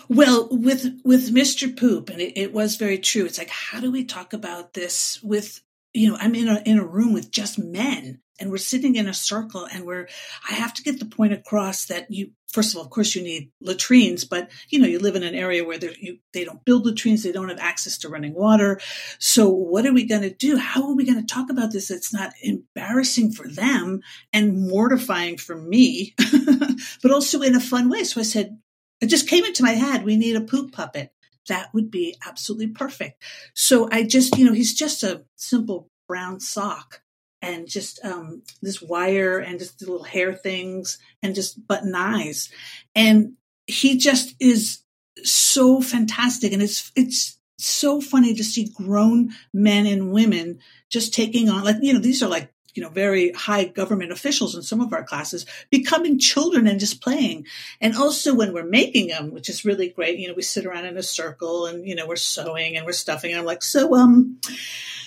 well 0.07 0.48
with 0.52 0.88
with 1.04 1.34
mr 1.34 1.75
poop 1.75 2.10
and 2.10 2.22
it, 2.22 2.38
it 2.38 2.54
was 2.54 2.75
very 2.75 2.98
true 2.98 3.25
it's 3.25 3.38
like 3.38 3.50
how 3.50 3.80
do 3.80 3.92
we 3.92 4.04
talk 4.04 4.34
about 4.34 4.74
this 4.74 5.19
with 5.24 5.62
you 5.96 6.10
know 6.10 6.18
i'm 6.20 6.36
in 6.36 6.48
a 6.48 6.62
in 6.66 6.78
a 6.78 6.86
room 6.86 7.14
with 7.14 7.32
just 7.32 7.58
men 7.58 8.20
and 8.40 8.52
we're 8.52 8.58
sitting 8.58 8.96
in 8.96 9.08
a 9.08 9.14
circle 9.14 9.68
and 9.72 9.86
we're 9.86 10.08
i 10.50 10.54
have 10.54 10.74
to 10.74 10.84
get 10.84 11.00
the 11.00 11.06
point 11.06 11.34
across 11.34 11.86
that 11.86 12.12
you 12.12 12.32
first 12.56 12.74
of 12.74 12.78
all 12.78 12.86
of 12.86 12.90
course 12.90 13.16
you 13.16 13.22
need 13.22 13.52
latrines 13.62 14.24
but 14.24 14.50
you 14.70 14.80
know 14.80 14.88
you 14.88 14.98
live 14.98 15.16
in 15.16 15.24
an 15.24 15.36
area 15.36 15.64
where 15.64 15.78
you, 16.00 16.18
they 16.34 16.46
don't 16.46 16.64
build 16.64 16.86
latrines 16.86 17.22
they 17.22 17.32
don't 17.32 17.50
have 17.50 17.60
access 17.60 17.98
to 17.98 18.10
running 18.10 18.34
water. 18.34 18.80
So 19.20 19.50
what 19.50 19.86
are 19.86 19.94
we 19.94 20.06
going 20.06 20.22
to 20.22 20.34
do? 20.34 20.58
How 20.58 20.88
are 20.88 20.96
we 20.96 21.06
going 21.06 21.20
to 21.24 21.34
talk 21.34 21.50
about 21.50 21.72
this 21.72 21.92
it's 21.92 22.14
not 22.14 22.32
embarrassing 22.42 23.34
for 23.34 23.48
them 23.48 24.02
and 24.32 24.70
mortifying 24.70 25.38
for 25.38 25.56
me 25.56 26.16
but 27.04 27.12
also 27.12 27.42
in 27.42 27.56
a 27.56 27.60
fun 27.60 27.90
way? 27.90 28.06
So 28.06 28.22
i 28.22 28.24
said 28.24 28.58
it 29.02 29.08
just 29.08 29.28
came 29.28 29.44
into 29.44 29.64
my 29.64 29.72
head 29.72 30.06
we 30.06 30.16
need 30.16 30.38
a 30.38 30.42
poop 30.42 30.72
puppet 30.72 31.12
that 31.48 31.74
would 31.74 31.92
be 31.92 32.16
absolutely 32.25 32.68
perfect 32.68 33.22
so 33.54 33.88
i 33.92 34.04
just 34.04 34.38
you 34.38 34.46
know 34.46 34.54
he's 34.54 34.74
just 34.74 35.04
a 35.04 35.24
simple 35.36 35.90
brown 36.08 36.40
sock 36.40 37.02
and 37.46 37.68
just 37.68 38.04
um, 38.04 38.42
this 38.62 38.82
wire 38.82 39.38
and 39.38 39.60
just 39.60 39.80
the 39.80 39.86
little 39.86 40.04
hair 40.04 40.34
things 40.34 40.98
and 41.22 41.36
just 41.36 41.68
button 41.68 41.94
eyes. 41.94 42.50
And 42.96 43.34
he 43.68 43.98
just 43.98 44.36
is 44.40 44.80
so 45.24 45.80
fantastic. 45.80 46.54
And 46.54 46.62
it's, 46.62 46.92
it's 46.96 47.40
so 47.60 48.02
funny 48.02 48.34
to 48.34 48.44
see 48.44 48.72
grown 48.74 49.32
men 49.54 49.86
and 49.86 50.12
women 50.12 50.60
just 50.90 51.14
taking 51.14 51.50
on, 51.50 51.64
like, 51.64 51.78
you 51.82 51.94
know, 51.94 52.00
these 52.00 52.24
are 52.24 52.30
like, 52.30 52.52
you 52.75 52.84
know, 52.84 52.89
very 52.89 53.32
high 53.32 53.65
government 53.65 54.12
officials 54.12 54.55
in 54.55 54.62
some 54.62 54.82
of 54.82 54.94
our 54.94 55.03
classes 55.03 55.46
becoming 55.72 56.20
children 56.20 56.67
and 56.67 56.79
just 56.79 57.01
playing. 57.01 57.48
And 57.82 57.96
also 57.96 58.36
when 58.36 58.53
we're 58.53 58.63
making 58.63 59.08
them, 59.08 59.32
which 59.32 59.50
is 59.50 59.65
really 59.65 59.89
great, 59.89 60.20
you 60.20 60.27
know, 60.27 60.34
we 60.36 60.44
sit 60.44 60.65
around 60.65 60.86
in 60.86 60.98
a 60.98 61.03
circle 61.03 61.65
and, 61.65 61.88
you 61.88 61.96
know, 61.96 62.08
we're 62.08 62.15
sewing 62.15 62.77
and 62.77 62.86
we're 62.86 62.91
stuffing. 62.91 63.32
And 63.32 63.39
I'm 63.39 63.46
like, 63.46 63.63
so, 63.63 63.96
um, 63.96 64.38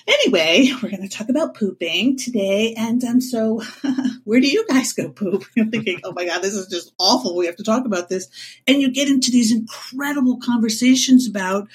Anyway, 0.08 0.72
we're 0.82 0.88
going 0.88 1.06
to 1.06 1.08
talk 1.08 1.28
about 1.28 1.54
pooping 1.54 2.16
today. 2.16 2.72
And 2.78 3.04
um, 3.04 3.20
so, 3.20 3.62
where 4.24 4.40
do 4.40 4.48
you 4.48 4.66
guys 4.66 4.94
go 4.94 5.10
poop? 5.10 5.44
You're 5.54 5.66
thinking, 5.66 6.00
oh 6.02 6.12
my 6.12 6.24
God, 6.24 6.40
this 6.40 6.54
is 6.54 6.66
just 6.66 6.94
awful. 6.98 7.36
We 7.36 7.44
have 7.44 7.56
to 7.56 7.62
talk 7.62 7.84
about 7.84 8.08
this. 8.08 8.26
And 8.66 8.80
you 8.80 8.90
get 8.90 9.08
into 9.08 9.30
these 9.30 9.52
incredible 9.52 10.38
conversations 10.38 11.28
about 11.28 11.68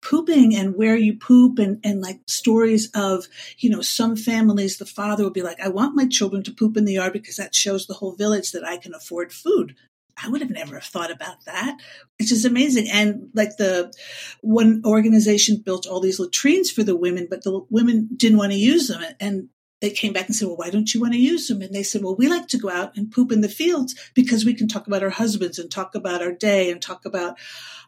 pooping 0.00 0.54
and 0.54 0.76
where 0.76 0.96
you 0.96 1.16
poop 1.16 1.58
and, 1.58 1.80
and 1.84 2.00
like 2.00 2.20
stories 2.26 2.90
of, 2.94 3.26
you 3.58 3.68
know, 3.70 3.80
some 3.80 4.16
families, 4.16 4.78
the 4.78 4.86
father 4.86 5.24
will 5.24 5.30
be 5.30 5.42
like, 5.42 5.60
I 5.60 5.68
want 5.68 5.96
my 5.96 6.06
children 6.06 6.42
to 6.44 6.52
poop 6.52 6.76
in 6.76 6.84
the 6.84 6.94
yard 6.94 7.12
because 7.12 7.36
that 7.36 7.54
shows 7.54 7.86
the 7.86 7.94
whole 7.94 8.12
village 8.12 8.52
that 8.52 8.64
I 8.64 8.76
can 8.76 8.94
afford 8.94 9.32
food. 9.32 9.74
I 10.22 10.28
would 10.28 10.40
have 10.40 10.50
never 10.50 10.74
have 10.74 10.84
thought 10.84 11.10
about 11.10 11.44
that. 11.44 11.78
which 12.18 12.32
is 12.32 12.44
amazing. 12.44 12.88
And 12.90 13.30
like 13.34 13.56
the 13.56 13.92
one 14.40 14.82
organization 14.84 15.62
built 15.64 15.86
all 15.86 16.00
these 16.00 16.18
latrines 16.18 16.70
for 16.70 16.82
the 16.82 16.96
women, 16.96 17.26
but 17.30 17.44
the 17.44 17.64
women 17.70 18.08
didn't 18.16 18.38
want 18.38 18.52
to 18.52 18.58
use 18.58 18.88
them. 18.88 19.02
And 19.20 19.48
they 19.80 19.90
came 19.90 20.12
back 20.12 20.26
and 20.26 20.34
said, 20.34 20.48
well, 20.48 20.56
why 20.56 20.70
don't 20.70 20.92
you 20.92 21.00
want 21.00 21.12
to 21.12 21.20
use 21.20 21.46
them? 21.46 21.62
And 21.62 21.72
they 21.72 21.84
said, 21.84 22.02
well, 22.02 22.16
we 22.16 22.28
like 22.28 22.48
to 22.48 22.58
go 22.58 22.68
out 22.68 22.96
and 22.96 23.10
poop 23.10 23.30
in 23.30 23.42
the 23.42 23.48
fields 23.48 23.94
because 24.14 24.44
we 24.44 24.54
can 24.54 24.66
talk 24.66 24.88
about 24.88 25.04
our 25.04 25.10
husbands 25.10 25.58
and 25.58 25.70
talk 25.70 25.94
about 25.94 26.22
our 26.22 26.32
day 26.32 26.70
and 26.70 26.82
talk 26.82 27.04
about, 27.04 27.38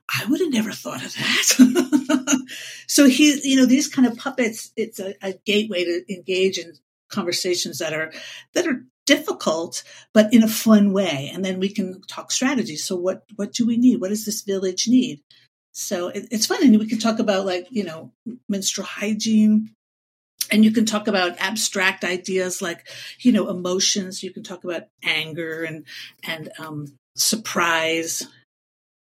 I 0.09 0.25
would 0.27 0.41
have 0.41 0.53
never 0.53 0.73
thought 0.73 1.05
of 1.05 1.13
that. 1.15 1.87
so 2.91 3.07
he, 3.07 3.41
you 3.49 3.57
know, 3.57 3.67
these 3.67 3.87
kind 3.87 4.05
of 4.05 4.19
puppets, 4.19 4.73
it's 4.77 4.99
a, 4.99 5.15
a 5.23 5.35
gateway 5.47 5.85
to 5.85 6.13
engage 6.13 6.59
in 6.59 6.73
conversations 7.09 7.79
that 7.79 7.93
are, 7.93 8.13
that 8.55 8.67
are 8.67 8.85
difficult, 9.07 9.85
but 10.13 10.35
in 10.35 10.43
a 10.43 10.49
fun 10.49 10.93
way. 10.93 11.31
And 11.33 11.45
then 11.45 11.61
we 11.61 11.69
can 11.69 12.03
talk 12.09 12.33
strategy. 12.33 12.75
So 12.75 12.97
what, 12.97 13.23
what 13.37 13.53
do 13.53 13.65
we 13.65 13.77
need? 13.77 14.01
What 14.01 14.09
does 14.09 14.25
this 14.25 14.43
village 14.43 14.89
need? 14.89 15.21
So 15.71 16.09
it, 16.09 16.27
it's 16.33 16.47
fun. 16.47 16.65
And 16.65 16.81
we 16.81 16.89
can 16.89 16.99
talk 16.99 17.21
about 17.21 17.47
like, 17.47 17.69
you 17.71 17.85
know, 17.85 18.11
menstrual 18.49 18.89
hygiene, 18.89 19.71
and 20.51 20.65
you 20.65 20.73
can 20.73 20.85
talk 20.85 21.07
about 21.07 21.39
abstract 21.39 22.03
ideas 22.03 22.61
like 22.61 22.89
you 23.21 23.31
know 23.31 23.49
emotions 23.49 24.21
you 24.21 24.33
can 24.33 24.43
talk 24.43 24.65
about 24.65 24.89
anger 25.05 25.63
and 25.63 25.85
and 26.25 26.51
um, 26.59 26.89
surprise 27.15 28.27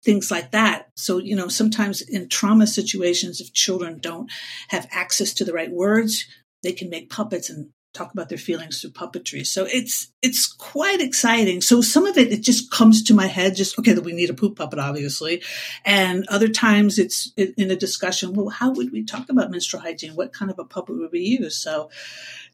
things 0.08 0.30
like 0.30 0.52
that 0.52 0.88
so 0.94 1.18
you 1.18 1.36
know 1.36 1.48
sometimes 1.48 2.00
in 2.00 2.26
trauma 2.30 2.66
situations 2.66 3.42
if 3.42 3.52
children 3.52 3.98
don't 3.98 4.30
have 4.68 4.88
access 4.90 5.34
to 5.34 5.44
the 5.44 5.52
right 5.52 5.70
words 5.70 6.24
they 6.62 6.72
can 6.72 6.88
make 6.88 7.10
puppets 7.10 7.50
and 7.50 7.68
talk 7.98 8.12
about 8.12 8.28
their 8.28 8.38
feelings 8.38 8.80
through 8.80 8.90
puppetry. 8.90 9.46
So 9.46 9.66
it's 9.70 10.08
it's 10.22 10.46
quite 10.46 11.00
exciting. 11.00 11.60
So 11.60 11.80
some 11.80 12.06
of 12.06 12.16
it 12.16 12.32
it 12.32 12.42
just 12.42 12.70
comes 12.70 13.02
to 13.04 13.14
my 13.14 13.26
head, 13.26 13.56
just 13.56 13.78
okay, 13.78 13.92
that 13.92 14.04
we 14.04 14.12
need 14.12 14.30
a 14.30 14.34
poop 14.34 14.56
puppet, 14.56 14.78
obviously, 14.78 15.42
and 15.84 16.26
other 16.28 16.48
times 16.48 16.98
it's 16.98 17.32
in 17.36 17.70
a 17.70 17.76
discussion. 17.76 18.34
Well, 18.34 18.48
how 18.48 18.70
would 18.72 18.92
we 18.92 19.04
talk 19.04 19.28
about 19.28 19.50
menstrual 19.50 19.82
hygiene? 19.82 20.14
What 20.14 20.32
kind 20.32 20.50
of 20.50 20.58
a 20.58 20.64
puppet 20.64 20.96
would 20.98 21.12
we 21.12 21.20
use? 21.20 21.56
So 21.56 21.90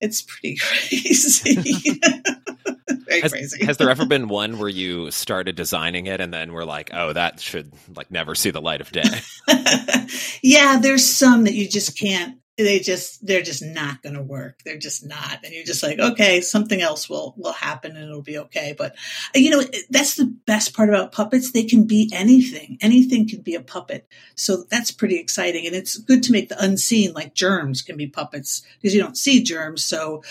it's 0.01 0.23
pretty 0.23 0.57
crazy. 0.61 2.01
Has, 3.23 3.33
crazy. 3.33 3.65
has 3.65 3.77
there 3.77 3.91
ever 3.91 4.07
been 4.07 4.29
one 4.29 4.59
where 4.59 4.69
you 4.69 5.11
started 5.11 5.57
designing 5.57 6.07
it 6.07 6.21
and 6.21 6.33
then 6.33 6.53
we're 6.53 6.65
like, 6.65 6.91
oh, 6.93 7.13
that 7.13 7.41
should 7.41 7.73
like 7.95 8.11
never 8.11 8.35
see 8.35 8.51
the 8.51 8.61
light 8.61 8.81
of 8.81 8.93
day? 8.93 9.03
yeah, 10.43 10.79
there's 10.81 11.05
some 11.05 11.45
that 11.45 11.55
you 11.55 11.69
just 11.69 11.99
can't 11.99 12.39
they 12.57 12.79
just 12.79 13.27
they're 13.27 13.43
just 13.43 13.63
not 13.63 14.03
going 14.03 14.15
to 14.15 14.23
work. 14.23 14.61
They're 14.65 14.79
just 14.79 15.05
not. 15.05 15.41
And 15.43 15.53
you're 15.53 15.65
just 15.65 15.83
like 15.83 15.99
okay 15.99 16.41
something 16.41 16.81
else 16.81 17.09
will 17.09 17.35
will 17.37 17.53
happen 17.53 17.97
and 17.97 18.05
it'll 18.05 18.23
be 18.23 18.39
okay. 18.39 18.75
But 18.77 18.95
you 19.35 19.51
know 19.51 19.63
that's 19.91 20.15
the 20.15 20.27
best 20.47 20.75
part 20.75 20.89
about 20.89 21.13
puppets. 21.13 21.51
They 21.51 21.65
can 21.65 21.87
be 21.87 22.11
anything. 22.13 22.79
Anything 22.81 23.29
can 23.29 23.41
be 23.41 23.57
a 23.57 23.61
puppet. 23.61 24.07
So 24.37 24.65
that's 24.71 24.93
pretty 24.93 25.19
exciting. 25.19 25.67
And 25.67 25.75
it's 25.75 25.99
good 25.99 26.23
to 26.25 26.33
make 26.33 26.49
the 26.49 26.63
unseen 26.63 27.13
like 27.13 27.35
germs 27.35 27.83
can 27.83 27.97
be 27.97 28.07
puppets 28.07 28.63
because 28.81 28.95
you 28.95 29.03
don't 29.03 29.19
see 29.19 29.43
germs. 29.43 29.85
So 29.85 30.23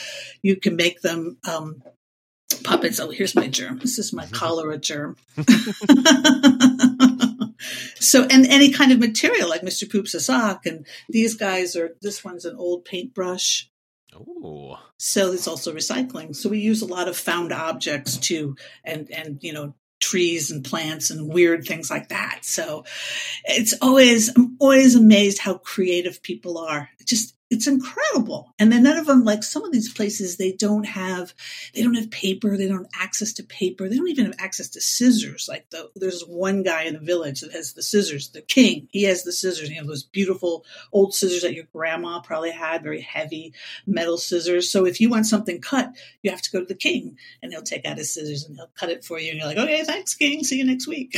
you 0.42 0.56
can 0.56 0.78
make 0.78 1.02
them 1.02 1.38
um, 1.50 1.84
puppets 2.54 3.00
oh 3.00 3.10
here's 3.10 3.36
my 3.36 3.48
germ 3.48 3.80
this 3.80 3.98
is 3.98 4.14
my 4.14 4.26
cholera 4.32 4.78
germ 4.78 5.16
so 8.00 8.24
and 8.24 8.46
any 8.48 8.72
kind 8.72 8.92
of 8.92 9.00
material 9.00 9.50
like 9.50 9.62
Mr. 9.62 9.90
Poops 9.90 10.14
a 10.14 10.20
sock 10.20 10.66
and 10.66 10.86
these 11.10 11.36
guys 11.36 11.76
are 11.76 11.96
this 12.02 12.24
one's 12.24 12.46
an 12.46 12.56
old 12.56 12.86
paintbrush. 12.86 13.70
Oh. 14.16 14.80
So 14.98 15.32
it's 15.32 15.48
also 15.48 15.74
recycling. 15.74 16.36
So 16.36 16.50
we 16.50 16.60
use 16.60 16.82
a 16.82 16.88
lot 16.88 17.08
of 17.08 17.18
found 17.18 17.52
objects 17.52 18.18
too 18.18 18.56
and 18.84 19.10
and 19.12 19.40
you 19.42 19.54
know 19.54 19.74
trees 20.00 20.52
and 20.52 20.66
plants 20.66 21.10
and 21.10 21.34
weird 21.34 21.66
things 21.66 21.90
like 21.90 22.10
that. 22.10 22.40
So 22.44 22.84
it's 23.46 23.74
always 23.82 24.30
I'm 24.36 24.58
always 24.60 24.96
amazed 24.96 25.40
how 25.40 25.58
creative 25.58 26.22
people 26.22 26.58
are. 26.58 26.90
Just 27.06 27.36
it's 27.54 27.68
incredible. 27.68 28.52
And 28.58 28.72
then 28.72 28.82
none 28.82 28.98
of 28.98 29.06
them, 29.06 29.24
like 29.24 29.44
some 29.44 29.64
of 29.64 29.72
these 29.72 29.94
places, 29.94 30.38
they 30.38 30.54
don't 30.54 30.86
have, 30.86 31.36
they 31.76 31.84
don't 31.84 31.94
have 31.94 32.10
paper. 32.10 32.58
They 32.58 32.68
don't 32.68 32.80
have 32.80 32.92
access 33.00 33.32
to 33.34 33.44
paper. 33.44 33.88
They 33.88 33.96
don't 33.96 34.10
even 34.10 34.26
have 34.26 34.36
access 34.40 34.70
to 34.70 34.82
scissors. 34.82 35.46
Like 35.48 35.70
the, 35.70 35.92
there's 35.96 36.24
one 36.24 36.64
guy 36.64 36.84
in 36.84 36.94
the 36.94 37.00
village 37.00 37.42
that 37.42 37.52
has 37.52 37.74
the 37.74 37.84
scissors, 37.84 38.30
the 38.30 38.42
king. 38.42 38.88
He 38.92 39.04
has 39.04 39.24
the 39.24 39.32
scissors. 39.32 39.70
You 39.70 39.80
know, 39.80 39.88
those 39.88 40.04
beautiful 40.04 40.66
old 40.92 41.14
scissors 41.14 41.44
that 41.44 41.54
your 41.54 41.66
grandma 41.72 42.22
probably 42.22 42.50
had, 42.50 42.82
very 42.82 43.02
heavy 43.02 43.54
metal 43.86 44.18
scissors. 44.18 44.72
So 44.72 44.86
if 44.86 45.00
you 45.00 45.10
want 45.10 45.28
something 45.28 45.62
cut, 45.62 45.94
you 46.24 46.32
have 46.32 46.42
to 46.42 46.52
go 46.52 46.60
to 46.60 46.66
the 46.66 46.74
king 46.74 47.20
and 47.44 47.52
he'll 47.52 47.62
take 47.62 47.86
out 47.86 48.00
his 48.00 48.12
scissors 48.12 48.46
and 48.46 48.56
he'll 48.56 48.72
cut 48.76 48.90
it 48.90 49.06
for 49.06 49.20
you. 49.20 49.30
And 49.30 49.38
you're 49.38 49.48
like, 49.48 49.58
okay, 49.58 49.84
thanks, 49.84 50.16
king. 50.16 50.44
See 50.44 50.58
you 50.58 50.66
next 50.66 50.88
week. 50.88 51.16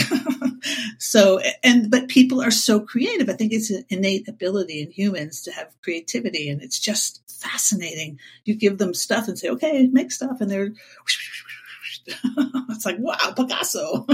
so, 1.00 1.40
and, 1.64 1.90
but 1.90 2.10
people 2.10 2.42
are 2.42 2.52
so 2.52 2.82
creative. 2.82 3.30
I 3.30 3.34
think 3.34 3.54
it's 3.54 3.72
an 3.72 3.86
innate 3.88 4.28
ability 4.28 4.82
in 4.82 4.92
humans 4.92 5.44
to 5.44 5.52
have 5.54 5.74
creativity 5.82 6.25
creativity 6.26 6.50
and 6.50 6.62
it's 6.62 6.80
just 6.80 7.22
fascinating. 7.28 8.20
You 8.44 8.56
give 8.56 8.78
them 8.78 8.94
stuff 8.94 9.28
and 9.28 9.38
say, 9.38 9.50
okay, 9.50 9.88
make 9.92 10.12
stuff. 10.12 10.42
And 10.42 10.50
they're, 10.50 10.72
it's 12.70 12.86
like, 12.86 12.98
wow, 13.00 13.34
Picasso. 13.36 14.06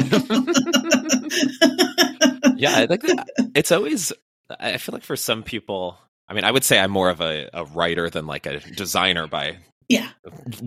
yeah. 2.55 2.75
I 2.75 2.85
like 2.89 3.01
that. 3.01 3.27
it's 3.55 3.71
always, 3.71 4.13
I 4.59 4.77
feel 4.77 4.93
like 4.93 5.03
for 5.03 5.15
some 5.15 5.43
people, 5.43 5.97
I 6.27 6.33
mean, 6.33 6.43
I 6.43 6.51
would 6.51 6.63
say 6.63 6.79
I'm 6.79 6.91
more 6.91 7.09
of 7.09 7.21
a, 7.21 7.49
a 7.53 7.65
writer 7.65 8.09
than 8.09 8.25
like 8.27 8.45
a 8.45 8.59
designer 8.59 9.27
by 9.27 9.57
yeah. 9.91 10.09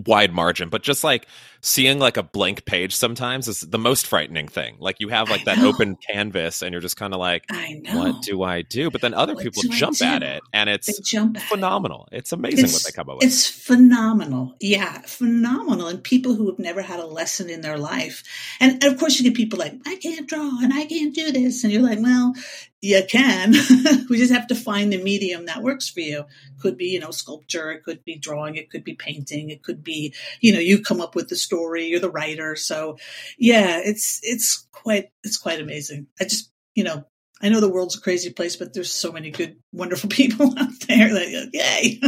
wide 0.05 0.33
margin 0.33 0.69
but 0.69 0.83
just 0.83 1.03
like 1.03 1.27
seeing 1.65 1.97
like 1.97 2.15
a 2.15 2.21
blank 2.21 2.63
page 2.65 2.95
sometimes 2.95 3.47
is 3.47 3.61
the 3.61 3.79
most 3.79 4.05
frightening 4.05 4.47
thing. 4.47 4.75
Like 4.79 4.97
you 4.99 5.09
have 5.09 5.31
like 5.31 5.45
that 5.45 5.57
open 5.59 5.95
canvas 6.09 6.61
and 6.61 6.71
you're 6.71 6.81
just 6.81 6.95
kind 6.95 7.11
of 7.13 7.19
like 7.19 7.43
what 7.91 8.21
do 8.21 8.43
i 8.43 8.61
do? 8.61 8.91
But 8.91 9.01
then 9.01 9.15
other 9.15 9.33
what 9.33 9.43
people 9.43 9.63
jump 9.63 9.99
at 10.01 10.21
it 10.21 10.43
and 10.53 10.69
it's 10.69 11.09
phenomenal 11.49 12.07
it. 12.11 12.19
it's 12.19 12.31
amazing 12.31 12.65
it's, 12.65 12.73
what 12.73 12.83
they 12.83 12.95
come 12.95 13.09
up 13.09 13.17
with. 13.17 13.25
it's 13.25 13.47
phenomenal. 13.47 14.55
Yeah 14.59 15.01
phenomenal. 15.01 15.87
And 15.87 16.03
people 16.03 16.35
who 16.35 16.49
have 16.49 16.59
never 16.59 16.83
had 16.83 16.99
a 16.99 17.07
lesson 17.07 17.49
in 17.49 17.61
their 17.61 17.77
life. 17.77 18.23
And, 18.59 18.83
and 18.83 18.93
of 18.93 18.99
course 18.99 19.19
you 19.19 19.23
get 19.23 19.35
people 19.35 19.57
like 19.57 19.73
i 19.87 19.95
can't 19.95 20.27
draw 20.27 20.59
and 20.61 20.71
i 20.71 20.85
can't 20.85 21.15
do 21.15 21.31
this. 21.31 21.63
And 21.63 21.73
you're 21.73 21.81
like 21.81 21.99
well 21.99 22.35
you 22.81 23.01
can. 23.07 23.51
we 24.09 24.17
just 24.17 24.33
have 24.33 24.47
to 24.47 24.55
find 24.55 24.91
the 24.91 25.01
medium 25.01 25.45
that 25.45 25.63
works 25.63 25.89
for 25.89 26.01
you. 26.01 26.25
Could 26.59 26.77
be, 26.77 26.87
you 26.87 26.99
know, 26.99 27.11
sculpture, 27.11 27.71
it 27.71 27.83
could 27.83 28.03
be 28.03 28.17
drawing, 28.17 28.55
it 28.55 28.69
could 28.69 28.83
be 28.83 28.95
painting, 28.95 29.49
it 29.49 29.63
could 29.63 29.83
be, 29.83 30.13
you 30.39 30.53
know, 30.53 30.59
you 30.59 30.81
come 30.81 31.01
up 31.01 31.15
with 31.15 31.29
the 31.29 31.35
story, 31.35 31.87
you're 31.87 31.99
the 31.99 32.09
writer. 32.09 32.55
So 32.55 32.97
yeah, 33.37 33.81
it's 33.83 34.19
it's 34.23 34.67
quite 34.71 35.09
it's 35.23 35.37
quite 35.37 35.59
amazing. 35.59 36.07
I 36.19 36.25
just, 36.25 36.51
you 36.75 36.83
know, 36.83 37.05
I 37.41 37.49
know 37.49 37.59
the 37.59 37.69
world's 37.69 37.97
a 37.97 38.01
crazy 38.01 38.31
place, 38.31 38.55
but 38.55 38.73
there's 38.73 38.91
so 38.91 39.11
many 39.11 39.31
good, 39.31 39.57
wonderful 39.71 40.09
people 40.11 40.47
out 40.57 40.79
there 40.87 41.13
that 41.13 41.49
yay. 41.53 41.99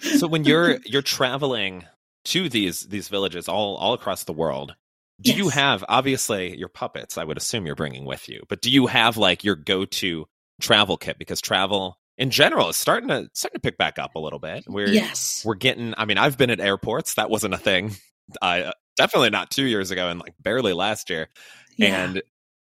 so 0.18 0.26
when 0.28 0.44
you're 0.44 0.78
you're 0.84 1.02
traveling 1.02 1.84
to 2.24 2.48
these 2.48 2.80
these 2.82 3.08
villages 3.08 3.48
all 3.48 3.76
all 3.76 3.94
across 3.94 4.24
the 4.24 4.32
world, 4.32 4.74
do 5.20 5.30
yes. 5.30 5.38
you 5.38 5.48
have 5.48 5.84
obviously 5.88 6.56
your 6.56 6.68
puppets? 6.68 7.16
I 7.16 7.24
would 7.24 7.36
assume 7.36 7.66
you're 7.66 7.74
bringing 7.74 8.04
with 8.04 8.28
you, 8.28 8.42
but 8.48 8.60
do 8.60 8.70
you 8.70 8.86
have 8.86 9.16
like 9.16 9.44
your 9.44 9.56
go-to 9.56 10.26
travel 10.60 10.96
kit? 10.96 11.18
Because 11.18 11.40
travel 11.40 11.98
in 12.18 12.30
general 12.30 12.68
is 12.68 12.76
starting 12.76 13.08
to 13.08 13.28
starting 13.32 13.56
to 13.56 13.60
pick 13.60 13.78
back 13.78 13.98
up 13.98 14.14
a 14.14 14.18
little 14.18 14.38
bit. 14.38 14.64
We're 14.66 14.88
yes, 14.88 15.42
we're 15.44 15.54
getting. 15.54 15.94
I 15.96 16.04
mean, 16.04 16.18
I've 16.18 16.36
been 16.36 16.50
at 16.50 16.60
airports. 16.60 17.14
That 17.14 17.30
wasn't 17.30 17.54
a 17.54 17.58
thing. 17.58 17.96
Uh, 18.42 18.72
definitely 18.96 19.30
not 19.30 19.50
two 19.50 19.66
years 19.66 19.90
ago, 19.90 20.08
and 20.08 20.18
like 20.18 20.34
barely 20.40 20.72
last 20.72 21.10
year. 21.10 21.28
Yeah. 21.76 22.04
And 22.04 22.22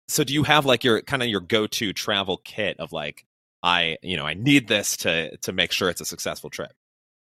so, 0.07 0.23
do 0.23 0.33
you 0.33 0.43
have 0.43 0.65
like 0.65 0.83
your 0.83 1.01
kind 1.01 1.23
of 1.23 1.29
your 1.29 1.41
go-to 1.41 1.91
travel 1.91 2.37
kit 2.37 2.79
of 2.79 2.91
like 2.91 3.25
I, 3.63 3.97
you 4.01 4.15
know, 4.15 4.25
I 4.25 4.33
need 4.33 4.67
this 4.67 4.97
to 4.97 5.35
to 5.37 5.51
make 5.51 5.71
sure 5.71 5.89
it's 5.89 6.01
a 6.01 6.05
successful 6.05 6.49
trip? 6.49 6.71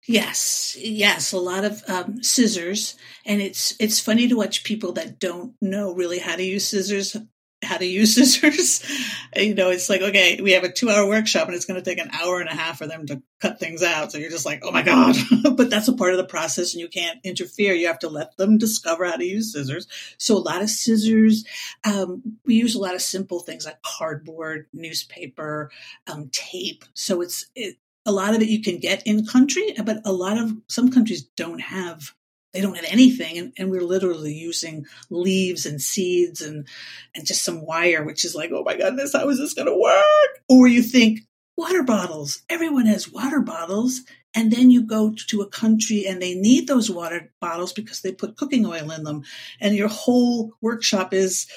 Yes, 0.07 0.77
yes, 0.79 1.33
a 1.33 1.37
lot 1.37 1.65
of 1.65 1.83
um, 1.89 2.23
scissors, 2.23 2.95
and 3.25 3.41
it's 3.41 3.75
it's 3.77 3.99
funny 3.99 4.29
to 4.29 4.37
watch 4.37 4.63
people 4.63 4.93
that 4.93 5.19
don't 5.19 5.53
know 5.61 5.93
really 5.93 6.17
how 6.17 6.37
to 6.37 6.43
use 6.43 6.65
scissors, 6.65 7.17
how 7.61 7.75
to 7.75 7.85
use 7.85 8.15
scissors. 8.15 8.89
you 9.35 9.53
know, 9.53 9.69
it's 9.69 9.89
like 9.89 10.01
okay, 10.01 10.39
we 10.41 10.53
have 10.53 10.63
a 10.63 10.71
two-hour 10.71 11.09
workshop, 11.09 11.47
and 11.47 11.57
it's 11.57 11.65
going 11.65 11.83
to 11.83 11.83
take 11.83 11.99
an 11.99 12.09
hour 12.13 12.39
and 12.39 12.47
a 12.47 12.55
half 12.55 12.77
for 12.77 12.87
them 12.87 13.05
to 13.07 13.21
cut 13.41 13.59
things 13.59 13.83
out. 13.83 14.13
So 14.13 14.17
you're 14.17 14.29
just 14.29 14.45
like, 14.45 14.61
oh 14.63 14.71
my 14.71 14.81
god! 14.81 15.17
but 15.57 15.69
that's 15.69 15.89
a 15.89 15.93
part 15.93 16.13
of 16.13 16.17
the 16.17 16.23
process, 16.23 16.73
and 16.73 16.79
you 16.79 16.87
can't 16.87 17.19
interfere. 17.25 17.73
You 17.73 17.87
have 17.87 17.99
to 17.99 18.09
let 18.09 18.37
them 18.37 18.57
discover 18.57 19.03
how 19.03 19.17
to 19.17 19.25
use 19.25 19.51
scissors. 19.51 19.87
So 20.17 20.37
a 20.37 20.39
lot 20.39 20.61
of 20.61 20.69
scissors. 20.69 21.43
Um, 21.83 22.37
we 22.45 22.55
use 22.55 22.75
a 22.75 22.79
lot 22.79 22.95
of 22.95 23.01
simple 23.01 23.41
things 23.41 23.65
like 23.65 23.81
cardboard, 23.81 24.67
newspaper, 24.71 25.69
um, 26.09 26.29
tape. 26.31 26.85
So 26.93 27.19
it's 27.19 27.47
it, 27.55 27.75
a 28.07 28.11
lot 28.11 28.33
of 28.33 28.41
it 28.41 28.47
you 28.47 28.61
can 28.61 28.79
get 28.79 29.05
in 29.05 29.25
country, 29.25 29.75
but 29.83 30.01
a 30.05 30.13
lot 30.13 30.37
of 30.37 30.53
some 30.67 30.89
countries 30.89 31.23
don't 31.35 31.59
have 31.59 32.13
they 32.53 32.61
don't 32.61 32.75
have 32.75 32.85
anything 32.89 33.37
and, 33.37 33.53
and, 33.57 33.69
we're 33.69 33.83
literally 33.83 34.33
using 34.33 34.85
leaves 35.09 35.65
and 35.65 35.81
seeds 35.81 36.41
and 36.41 36.65
and 37.13 37.27
just 37.27 37.43
some 37.43 37.63
wire 37.63 38.03
which 38.03 38.23
is 38.23 38.33
like 38.33 38.49
oh 38.51 38.63
my 38.63 38.75
goodness 38.75 39.13
how 39.13 39.27
is 39.29 39.37
this 39.37 39.53
going 39.53 39.67
to 39.67 39.77
work? 39.77 40.41
Or 40.49 40.67
you 40.67 40.81
think 40.81 41.19
water 41.57 41.83
bottles 41.83 42.41
everyone 42.49 42.85
has 42.85 43.11
water 43.11 43.41
bottles 43.41 44.01
and 44.33 44.51
then 44.51 44.71
you 44.71 44.83
go 44.83 45.13
to 45.27 45.41
a 45.41 45.49
country 45.49 46.05
and 46.07 46.21
they 46.21 46.33
need 46.35 46.67
those 46.67 46.89
water 46.89 47.31
bottles 47.41 47.73
because 47.73 48.01
they 48.01 48.13
put 48.13 48.37
cooking 48.37 48.65
oil 48.65 48.91
in 48.91 49.03
them 49.03 49.23
and 49.59 49.75
your 49.75 49.89
whole 49.89 50.53
workshop 50.61 51.13
is 51.13 51.47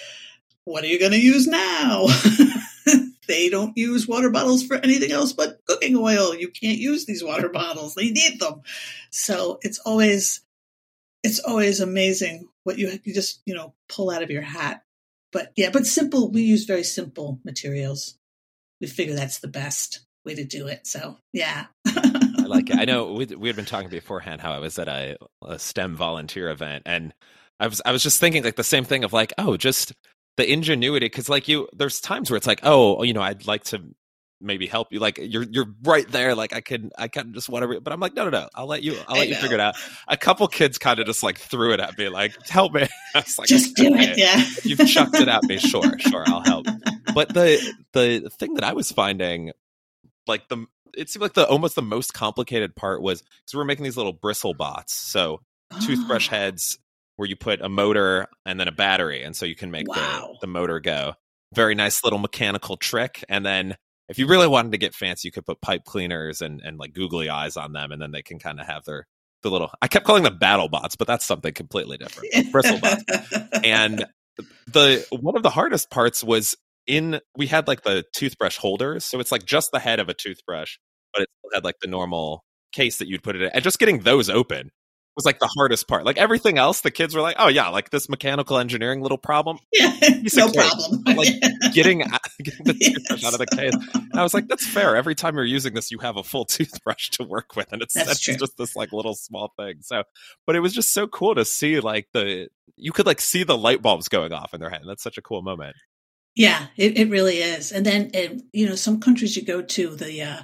what 0.65 0.83
are 0.83 0.89
you 0.89 0.99
going 0.99 1.13
to 1.13 1.21
use 1.21 1.47
now 1.47 2.07
they 3.31 3.49
don't 3.49 3.77
use 3.77 4.09
water 4.09 4.29
bottles 4.29 4.65
for 4.65 4.77
anything 4.77 5.13
else 5.13 5.33
but 5.33 5.61
cooking 5.65 5.97
oil. 5.97 6.35
You 6.35 6.51
can't 6.51 6.79
use 6.79 7.07
these 7.07 7.23
water 7.23 7.49
bottles. 7.53 7.95
They 7.95 8.11
need 8.11 8.41
them. 8.41 8.63
So 9.11 9.61
it's 9.63 9.79
always, 9.79 10.41
it's 11.23 11.39
always 11.39 11.79
amazing 11.79 12.49
what 12.65 12.77
you, 12.77 12.99
you 13.05 13.15
just, 13.15 13.41
you 13.47 13.55
know, 13.55 13.75
pull 13.89 14.11
out 14.11 14.25
of 14.25 14.31
your 14.31 14.43
hat. 14.43 14.83
But 15.33 15.53
yeah, 15.55 15.71
but 15.73 15.87
simple, 15.87 16.29
we 16.31 16.43
use 16.43 16.65
very 16.65 16.83
simple 16.83 17.39
materials. 17.45 18.19
We 18.81 18.89
figure 18.89 19.15
that's 19.15 19.39
the 19.39 19.49
best 19.49 20.01
way 20.25 20.35
to 20.35 20.45
do 20.45 20.67
it. 20.67 20.87
So 20.89 21.19
yeah. 21.33 21.67
I 21.87 22.45
like 22.47 22.69
it. 22.71 22.77
I 22.79 22.85
know 22.85 23.13
we, 23.13 23.27
we 23.27 23.49
had 23.49 23.55
been 23.55 23.65
talking 23.65 23.91
beforehand 23.91 24.41
how 24.41 24.51
I 24.51 24.59
was 24.59 24.77
at 24.81 24.89
a, 24.89 25.17
a 25.47 25.59
STEM 25.61 25.95
volunteer 25.95 26.51
event 26.51 26.83
and 26.85 27.15
I 27.61 27.69
was 27.69 27.81
I 27.85 27.93
was 27.93 28.03
just 28.03 28.19
thinking 28.19 28.43
like 28.43 28.57
the 28.57 28.65
same 28.65 28.85
thing 28.85 29.05
of 29.05 29.13
like, 29.13 29.33
oh, 29.39 29.57
just 29.57 29.93
the 30.37 30.51
ingenuity 30.51 31.07
because 31.07 31.29
like 31.29 31.49
you 31.49 31.69
there's 31.73 32.01
times 32.01 32.31
where 32.31 32.37
it's 32.37 32.47
like 32.47 32.61
oh, 32.63 32.97
oh 32.97 33.03
you 33.03 33.13
know 33.13 33.23
i'd 33.23 33.47
like 33.47 33.65
to 33.65 33.83
maybe 34.41 34.67
help 34.67 34.89
you 34.91 34.99
like 34.99 35.19
you're 35.21 35.43
you're 35.43 35.67
right 35.83 36.11
there 36.11 36.35
like 36.35 36.55
i 36.55 36.61
can 36.61 36.91
i 36.99 37.09
can 37.09 37.35
just 37.35 37.49
whatever 37.49 37.79
but 37.81 37.93
i'm 37.93 38.01
like 38.01 38.15
no 38.15 38.25
no 38.25 38.31
no 38.31 38.49
i'll 38.55 38.67
let 38.67 38.83
you 38.83 38.97
i'll 39.07 39.19
let 39.19 39.29
you 39.29 39.35
figure 39.35 39.55
it 39.55 39.61
out. 39.61 39.75
A 40.09 40.17
couple 40.17 40.47
kids 40.49 40.79
kind 40.79 40.99
of 40.99 41.07
just 41.07 41.23
like 41.23 41.39
threw 41.39 41.73
it 41.73 41.81
at 41.81 41.97
me 41.99 42.09
like 42.09 42.35
help 42.49 42.73
me. 42.73 42.83
I 43.15 43.19
was 43.19 43.39
like 43.39 43.49
just 43.49 43.77
do 43.77 43.95
it 43.95 44.17
yeah. 44.17 44.43
you've 44.65 44.89
chucked 44.89 45.17
it 45.17 45.29
at 45.29 45.43
me. 45.45 45.59
Sure 45.71 45.99
sure 45.99 46.25
i'll 46.27 46.43
help. 46.43 46.67
But 47.15 47.35
the 47.35 47.75
the 47.93 48.31
thing 48.31 48.55
that 48.55 48.65
i 48.65 48.73
was 48.73 48.91
finding 48.91 49.53
like 50.27 50.49
the 50.49 50.67
it 50.97 51.11
seemed 51.11 51.23
like 51.23 51.35
the 51.35 51.47
almost 51.47 51.75
the 51.75 51.83
most 51.83 52.15
complicated 52.15 52.75
part 52.75 53.03
was 53.03 53.23
because 53.23 53.55
we're 53.55 53.65
making 53.65 53.85
these 53.85 53.97
little 53.97 54.13
bristle 54.13 54.55
bots 54.55 54.95
so 54.95 55.41
toothbrush 55.85 56.29
heads 56.29 56.79
where 57.21 57.29
you 57.29 57.37
put 57.37 57.61
a 57.61 57.69
motor 57.69 58.27
and 58.47 58.59
then 58.59 58.67
a 58.67 58.73
battery, 58.73 59.23
and 59.23 59.37
so 59.37 59.45
you 59.45 59.55
can 59.55 59.71
make 59.71 59.87
wow. 59.87 60.31
the, 60.41 60.47
the 60.47 60.51
motor 60.51 60.81
go. 60.81 61.13
Very 61.55 61.75
nice 61.75 62.03
little 62.03 62.19
mechanical 62.19 62.79
trick. 62.79 63.23
And 63.29 63.45
then 63.45 63.77
if 64.09 64.19
you 64.19 64.27
really 64.27 64.49
wanted 64.49 64.73
to 64.73 64.79
get 64.79 64.95
fancy, 64.95 65.29
you 65.29 65.33
could 65.33 65.45
put 65.45 65.61
pipe 65.61 65.85
cleaners 65.85 66.41
and, 66.41 66.63
and 66.65 66.79
like 66.79 66.95
googly 66.95 67.29
eyes 67.29 67.59
on 67.59 67.75
them, 67.75 67.93
and 67.93 68.01
then 68.01 68.11
they 68.11 68.23
can 68.23 68.39
kind 68.39 68.59
of 68.59 68.67
have 68.67 68.87
their 68.87 69.07
the 69.43 69.51
little. 69.51 69.71
I 69.83 69.89
kept 69.89 70.07
calling 70.07 70.23
them 70.23 70.39
battle 70.39 70.71
bots, 70.71 70.97
but 70.97 71.07
that's 71.07 71.27
something 71.27 71.53
completely 71.53 71.99
different. 71.99 72.51
Bristle 72.53 72.81
bots. 72.81 73.05
and 73.65 74.07
the 74.67 75.07
one 75.11 75.37
of 75.37 75.43
the 75.43 75.51
hardest 75.51 75.91
parts 75.91 76.25
was 76.25 76.57
in 76.87 77.21
we 77.37 77.49
had 77.49 77.69
like 77.69 77.83
the 77.83 78.03
toothbrush 78.15 78.57
holders, 78.57 79.05
so 79.05 79.21
it's 79.21 79.31
like 79.31 79.45
just 79.45 79.73
the 79.73 79.79
head 79.79 80.01
of 80.01 80.09
a 80.09 80.15
toothbrush, 80.15 80.79
but 81.13 81.25
it 81.25 81.29
still 81.39 81.51
had 81.53 81.65
like 81.65 81.81
the 81.83 81.89
normal 81.89 82.45
case 82.73 82.97
that 82.97 83.09
you'd 83.09 83.23
put 83.23 83.37
it 83.37 83.43
in, 83.43 83.51
and 83.53 83.63
just 83.63 83.79
getting 83.79 84.01
those 84.01 84.31
open 84.31 84.71
was 85.21 85.27
like 85.27 85.39
the 85.39 85.51
hardest 85.55 85.87
part. 85.87 86.05
Like 86.05 86.17
everything 86.17 86.59
else, 86.59 86.81
the 86.81 86.91
kids 86.91 87.15
were 87.15 87.21
like, 87.21 87.37
"Oh 87.39 87.49
yeah, 87.49 87.69
like 87.69 87.91
this 87.91 88.09
mechanical 88.09 88.59
engineering 88.59 89.03
little 89.03 89.19
problem, 89.19 89.59
yeah, 89.73 89.93
no 90.35 90.51
problem." 90.51 91.03
But, 91.05 91.17
like 91.17 91.41
getting, 91.75 91.99
getting 92.43 92.65
the 92.65 92.77
yes. 92.79 93.25
out 93.25 93.35
of 93.35 93.39
the 93.39 93.47
case, 93.47 93.75
and 93.95 94.19
I 94.19 94.23
was 94.23 94.33
like, 94.33 94.49
"That's 94.49 94.67
fair. 94.67 94.97
Every 94.97 95.15
time 95.15 95.35
you're 95.37 95.45
using 95.45 95.75
this, 95.75 95.91
you 95.91 95.99
have 95.99 96.17
a 96.17 96.23
full 96.23 96.45
toothbrush 96.47 97.11
to 97.11 97.25
work 97.25 97.55
with, 97.57 97.73
and 97.73 97.83
it's, 97.83 97.95
that's, 97.95 98.07
that's 98.07 98.21
just 98.21 98.57
this 98.57 98.75
like 98.75 98.93
little 98.93 99.15
small 99.15 99.53
thing." 99.59 99.77
So, 99.83 100.05
but 100.47 100.57
it 100.57 100.61
was 100.61 100.73
just 100.73 100.95
so 100.95 101.07
cool 101.07 101.35
to 101.35 101.45
see 101.45 101.81
like 101.81 102.09
the 102.13 102.49
you 102.77 102.93
could 102.93 103.07
like 103.07 103.21
see 103.21 103.45
the 103.45 103.59
light 103.59 103.83
bulbs 103.83 104.09
going 104.09 104.33
off 104.33 104.55
in 104.55 104.61
their 104.61 104.71
head. 104.71 104.81
And 104.81 104.91
that's 104.91 105.03
such 105.03 105.19
a 105.19 105.23
cool 105.23 105.43
moment. 105.43 105.77
Yeah, 106.37 106.69
it, 106.77 106.97
it 106.97 107.11
really 107.11 107.39
is. 107.39 107.73
And 107.73 107.85
then, 107.85 108.11
you 108.53 108.67
know, 108.67 108.77
some 108.77 109.01
countries 109.01 109.37
you 109.37 109.45
go 109.45 109.63
to, 109.63 109.97
the 109.97 110.23
uh, 110.23 110.43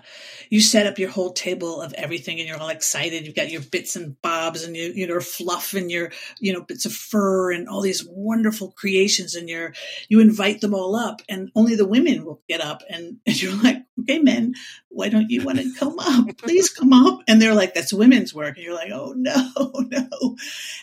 you 0.51 0.61
set 0.61 0.87
up 0.87 0.99
your 0.99 1.11
whole 1.11 1.33
table 1.33 1.81
of 1.81 1.93
everything, 1.95 2.39
and 2.39 2.49
you're 2.49 2.59
all 2.59 2.69
excited. 2.69 3.25
You've 3.25 3.37
got 3.37 3.51
your 3.51 3.63
bits 3.63 3.95
and 3.97 4.21
bobs, 4.21 4.65
and 4.65 4.77
you 4.77 4.93
you 4.95 5.07
know 5.07 5.21
fluff, 5.21 5.75
and 5.75 5.91
your 5.91 6.11
you 6.41 6.53
know 6.53 6.63
bits 6.63 6.87
of 6.87 6.93
fur, 6.93 7.53
and 7.53 7.69
all 7.69 7.81
these 7.81 8.05
wonderful 8.09 8.73
creations, 8.73 9.35
and 9.37 9.49
you're 9.49 9.75
you 10.09 10.21
invite 10.21 10.61
them 10.61 10.75
all 10.75 10.97
up, 10.97 11.23
and 11.29 11.51
only 11.55 11.77
the 11.77 11.87
women 11.89 12.25
will 12.25 12.43
get 12.49 12.61
up, 12.61 12.83
and, 12.91 13.19
and 13.27 13.41
you're 13.41 13.55
like, 13.63 13.86
okay, 14.09 14.19
men, 14.19 14.55
why 14.89 15.09
don't 15.09 15.31
you 15.31 15.45
want 15.45 15.59
to 15.59 15.73
come 15.75 15.99
up? 15.99 16.37
Please 16.39 16.71
come 16.71 16.93
up. 16.93 17.23
And 17.29 17.41
they're 17.41 17.55
like, 17.55 17.75
that's 17.75 17.93
women's 17.93 18.35
work, 18.35 18.57
and 18.57 18.65
you're 18.65 18.75
like, 18.75 18.91
oh 18.93 19.15
no, 19.17 19.51
no, 19.91 20.37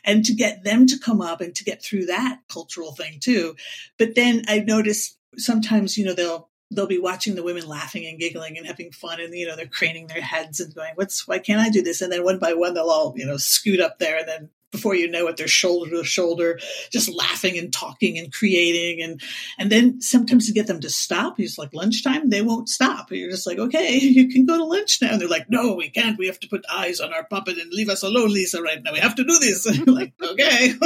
and 0.03 0.25
to 0.25 0.33
get 0.33 0.63
them 0.63 0.85
to 0.87 0.99
come 0.99 1.21
up 1.21 1.41
and 1.41 1.55
to 1.55 1.63
get 1.63 1.81
through 1.81 2.07
that 2.07 2.39
cultural 2.49 2.91
thing 2.91 3.19
too. 3.19 3.55
But 3.97 4.15
then 4.15 4.43
I 4.47 4.59
noticed 4.59 5.17
sometimes, 5.37 5.97
you 5.97 6.05
know, 6.05 6.13
they'll 6.13 6.49
they'll 6.71 6.87
be 6.87 6.99
watching 6.99 7.35
the 7.35 7.43
women 7.43 7.67
laughing 7.67 8.05
and 8.05 8.19
giggling 8.19 8.57
and 8.57 8.65
having 8.65 8.91
fun 8.91 9.19
and 9.19 9.33
you 9.33 9.45
know 9.45 9.55
they're 9.55 9.67
craning 9.67 10.07
their 10.07 10.21
heads 10.21 10.59
and 10.59 10.73
going 10.73 10.91
what's 10.95 11.27
why 11.27 11.37
can't 11.37 11.61
i 11.61 11.69
do 11.69 11.83
this 11.83 12.01
and 12.01 12.11
then 12.11 12.23
one 12.23 12.39
by 12.39 12.53
one 12.53 12.73
they'll 12.73 12.89
all 12.89 13.13
you 13.15 13.25
know 13.25 13.37
scoot 13.37 13.79
up 13.79 13.99
there 13.99 14.17
and 14.17 14.27
then 14.27 14.49
before 14.73 14.93
you 14.93 15.09
know 15.09 15.27
it 15.27 15.37
they're 15.37 15.47
shoulder 15.47 15.91
to 15.91 16.03
shoulder 16.03 16.59
just 16.91 17.07
laughing 17.07 17.57
and 17.57 17.71
talking 17.71 18.17
and 18.17 18.33
creating 18.33 19.01
and 19.01 19.21
and 19.57 19.71
then 19.71 20.01
sometimes 20.01 20.47
to 20.47 20.51
get 20.51 20.67
them 20.67 20.81
to 20.81 20.89
stop 20.89 21.39
it's 21.39 21.57
like 21.57 21.73
lunchtime 21.73 22.29
they 22.29 22.41
won't 22.41 22.67
stop 22.67 23.09
you're 23.11 23.31
just 23.31 23.47
like 23.47 23.59
okay 23.59 23.93
you 23.99 24.27
can 24.27 24.45
go 24.45 24.57
to 24.57 24.65
lunch 24.65 25.01
now 25.01 25.11
and 25.11 25.21
they're 25.21 25.29
like 25.29 25.49
no 25.49 25.75
we 25.75 25.89
can't 25.89 26.19
we 26.19 26.27
have 26.27 26.39
to 26.39 26.49
put 26.49 26.65
eyes 26.69 26.99
on 26.99 27.13
our 27.13 27.23
puppet 27.23 27.57
and 27.57 27.71
leave 27.71 27.87
us 27.87 28.03
alone 28.03 28.33
lisa 28.33 28.61
right 28.61 28.83
now 28.83 28.91
we 28.91 28.99
have 28.99 29.15
to 29.15 29.23
do 29.23 29.39
this 29.39 29.65
like 29.87 30.11
okay 30.21 30.73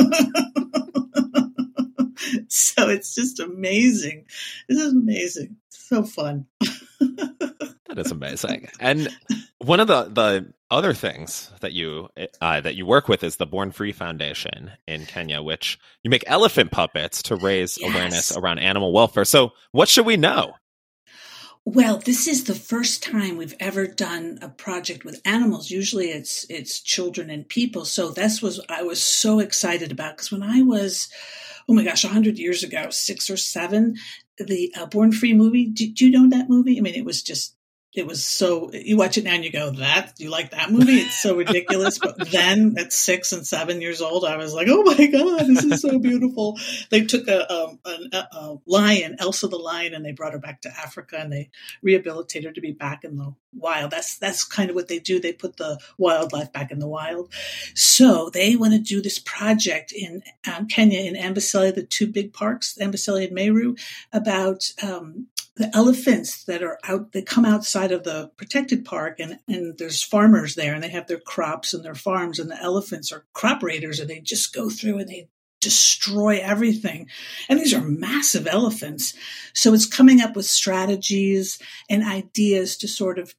so 2.47 2.89
it's 2.89 3.15
just 3.15 3.39
amazing. 3.39 4.25
This 4.67 4.79
is 4.79 4.93
amazing. 4.93 5.57
So 5.69 6.03
fun. 6.03 6.45
that 6.99 7.95
is 7.97 8.11
amazing. 8.11 8.69
And 8.79 9.09
one 9.59 9.79
of 9.79 9.87
the 9.87 10.03
the 10.03 10.53
other 10.69 10.93
things 10.93 11.51
that 11.61 11.73
you 11.73 12.09
uh, 12.41 12.61
that 12.61 12.75
you 12.75 12.85
work 12.85 13.07
with 13.07 13.23
is 13.23 13.37
the 13.37 13.45
Born 13.45 13.71
Free 13.71 13.91
Foundation 13.91 14.71
in 14.87 15.05
Kenya, 15.05 15.41
which 15.41 15.79
you 16.03 16.09
make 16.09 16.23
elephant 16.27 16.71
puppets 16.71 17.23
to 17.23 17.35
raise 17.35 17.77
yes. 17.77 17.91
awareness 17.91 18.37
around 18.37 18.59
animal 18.59 18.93
welfare. 18.93 19.25
So, 19.25 19.53
what 19.71 19.89
should 19.89 20.05
we 20.05 20.17
know? 20.17 20.53
Well, 21.65 21.97
this 21.97 22.27
is 22.27 22.45
the 22.45 22.55
first 22.55 23.03
time 23.03 23.35
we've 23.35 23.55
ever 23.59 23.87
done 23.87 24.39
a 24.41 24.47
project 24.47 25.03
with 25.03 25.21
animals. 25.25 25.69
Usually, 25.69 26.07
it's 26.11 26.45
it's 26.49 26.79
children 26.79 27.29
and 27.29 27.47
people. 27.47 27.85
So 27.85 28.09
this 28.09 28.41
was 28.41 28.61
I 28.69 28.83
was 28.83 29.01
so 29.01 29.39
excited 29.39 29.91
about 29.91 30.17
because 30.17 30.31
when 30.31 30.43
I 30.43 30.61
was 30.61 31.09
oh 31.69 31.73
my 31.73 31.83
gosh, 31.83 32.05
100 32.05 32.37
years 32.39 32.63
ago, 32.63 32.89
six 32.91 33.29
or 33.29 33.35
seven, 33.35 33.97
the 34.37 34.73
uh, 34.77 34.85
Born 34.85 35.11
Free 35.11 35.33
movie. 35.33 35.65
Do, 35.65 35.91
do, 35.91 36.05
you 36.05 36.11
know 36.11 36.29
that 36.29 36.49
movie? 36.49 36.77
I 36.77 36.81
mean, 36.81 36.95
it 36.95 37.03
was 37.03 37.21
just 37.21 37.56
it 37.97 38.05
was 38.05 38.23
so 38.23 38.71
you 38.73 38.95
watch 38.95 39.17
it 39.17 39.23
now 39.23 39.33
and 39.33 39.43
you 39.43 39.51
go 39.51 39.71
that 39.71 40.13
you 40.17 40.29
like 40.29 40.51
that 40.51 40.71
movie? 40.71 40.99
It's 40.99 41.19
so 41.19 41.35
ridiculous. 41.35 41.97
But 41.97 42.29
then 42.31 42.75
at 42.77 42.93
six 42.93 43.31
and 43.31 43.45
seven 43.45 43.81
years 43.81 44.01
old 44.01 44.25
i 44.25 44.37
was 44.37 44.53
like 44.53 44.67
oh 44.69 44.83
my 44.83 45.07
god 45.07 45.47
this 45.47 45.63
is 45.63 45.81
so 45.81 45.99
beautiful. 45.99 46.59
They 46.89 47.05
took 47.05 47.27
a, 47.27 47.51
um, 47.51 47.79
a, 47.85 48.17
a, 48.17 48.57
lion 48.65 49.17
elsa 49.19 49.47
the 49.47 49.57
lion 49.57 49.93
and 49.93 50.05
they 50.05 50.11
brought 50.11 50.33
her 50.33 50.39
back 50.39 50.61
to 50.61 50.69
africa 50.69 51.17
and 51.19 51.31
they 51.31 51.49
rehabilitated 51.81 52.49
her 52.49 52.53
to 52.53 52.61
be 52.61 52.71
back 52.71 53.03
in 53.03 53.17
the 53.17 53.33
wild. 53.53 53.91
That's 53.91 54.17
that's 54.17 54.43
kind 54.43 54.69
of 54.69 54.75
what 54.75 54.87
they 54.87 54.99
do. 54.99 55.19
They 55.19 55.33
put 55.33 55.57
the 55.57 55.79
wildlife 55.97 56.53
back 56.53 56.71
in 56.71 56.79
the 56.79 56.87
wild. 56.87 57.33
So 57.73 58.29
they 58.29 58.55
want 58.55 58.73
to 58.73 58.79
do 58.79 59.01
this 59.01 59.19
project 59.19 59.91
in 59.91 60.21
um, 60.51 60.67
kenya 60.67 60.99
in 60.99 61.15
amboseli 61.15 61.73
the 61.73 61.83
two 61.83 62.07
big 62.07 62.33
parks 62.33 62.77
amboseli 62.79 63.25
and 63.25 63.33
meru 63.33 63.75
about 64.13 64.71
um, 64.83 65.27
the 65.57 65.75
elephants 65.75 66.43
that 66.45 66.61
are 66.63 66.77
out 66.83 67.11
they 67.11 67.21
come 67.21 67.45
outside 67.45 67.91
of 67.91 68.03
the 68.03 68.31
protected 68.37 68.85
park 68.85 69.19
and, 69.19 69.39
and 69.47 69.77
there's 69.77 70.03
farmers 70.03 70.55
there 70.55 70.73
and 70.73 70.83
they 70.83 70.89
have 70.89 71.07
their 71.07 71.19
crops 71.19 71.73
and 71.73 71.83
their 71.83 71.95
farms 71.95 72.39
and 72.39 72.49
the 72.49 72.61
elephants 72.61 73.11
are 73.11 73.25
crop 73.33 73.63
raiders 73.63 73.99
and 73.99 74.09
they 74.09 74.19
just 74.19 74.53
go 74.53 74.69
through 74.69 74.99
and 74.99 75.09
they 75.09 75.27
destroy 75.59 76.37
everything. 76.37 77.09
And 77.49 77.59
these 77.59 77.73
are 77.73 77.81
massive 77.81 78.47
elephants. 78.47 79.15
So 79.53 79.73
it's 79.73 79.87
coming 79.87 80.21
up 80.21 80.35
with 80.35 80.45
strategies 80.45 81.59
and 81.89 82.03
ideas 82.03 82.77
to 82.77 82.87
sort 82.87 83.17
of 83.17 83.33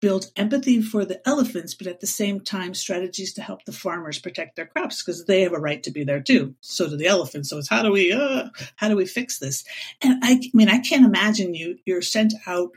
build 0.00 0.30
empathy 0.36 0.80
for 0.80 1.04
the 1.04 1.26
elephants, 1.28 1.74
but 1.74 1.86
at 1.86 2.00
the 2.00 2.06
same 2.06 2.40
time, 2.40 2.74
strategies 2.74 3.34
to 3.34 3.42
help 3.42 3.64
the 3.64 3.72
farmers 3.72 4.18
protect 4.18 4.56
their 4.56 4.66
crops 4.66 5.02
because 5.02 5.24
they 5.26 5.42
have 5.42 5.52
a 5.52 5.58
right 5.58 5.82
to 5.82 5.90
be 5.90 6.04
there 6.04 6.20
too. 6.20 6.54
So 6.60 6.88
do 6.88 6.96
the 6.96 7.06
elephants. 7.06 7.50
So 7.50 7.58
it's 7.58 7.68
how 7.68 7.82
do 7.82 7.92
we, 7.92 8.12
uh, 8.12 8.48
how 8.76 8.88
do 8.88 8.96
we 8.96 9.06
fix 9.06 9.38
this? 9.38 9.64
And 10.00 10.22
I, 10.24 10.32
I 10.32 10.50
mean, 10.54 10.68
I 10.68 10.78
can't 10.78 11.04
imagine 11.04 11.54
you, 11.54 11.78
you're 11.84 12.02
sent 12.02 12.34
out, 12.46 12.70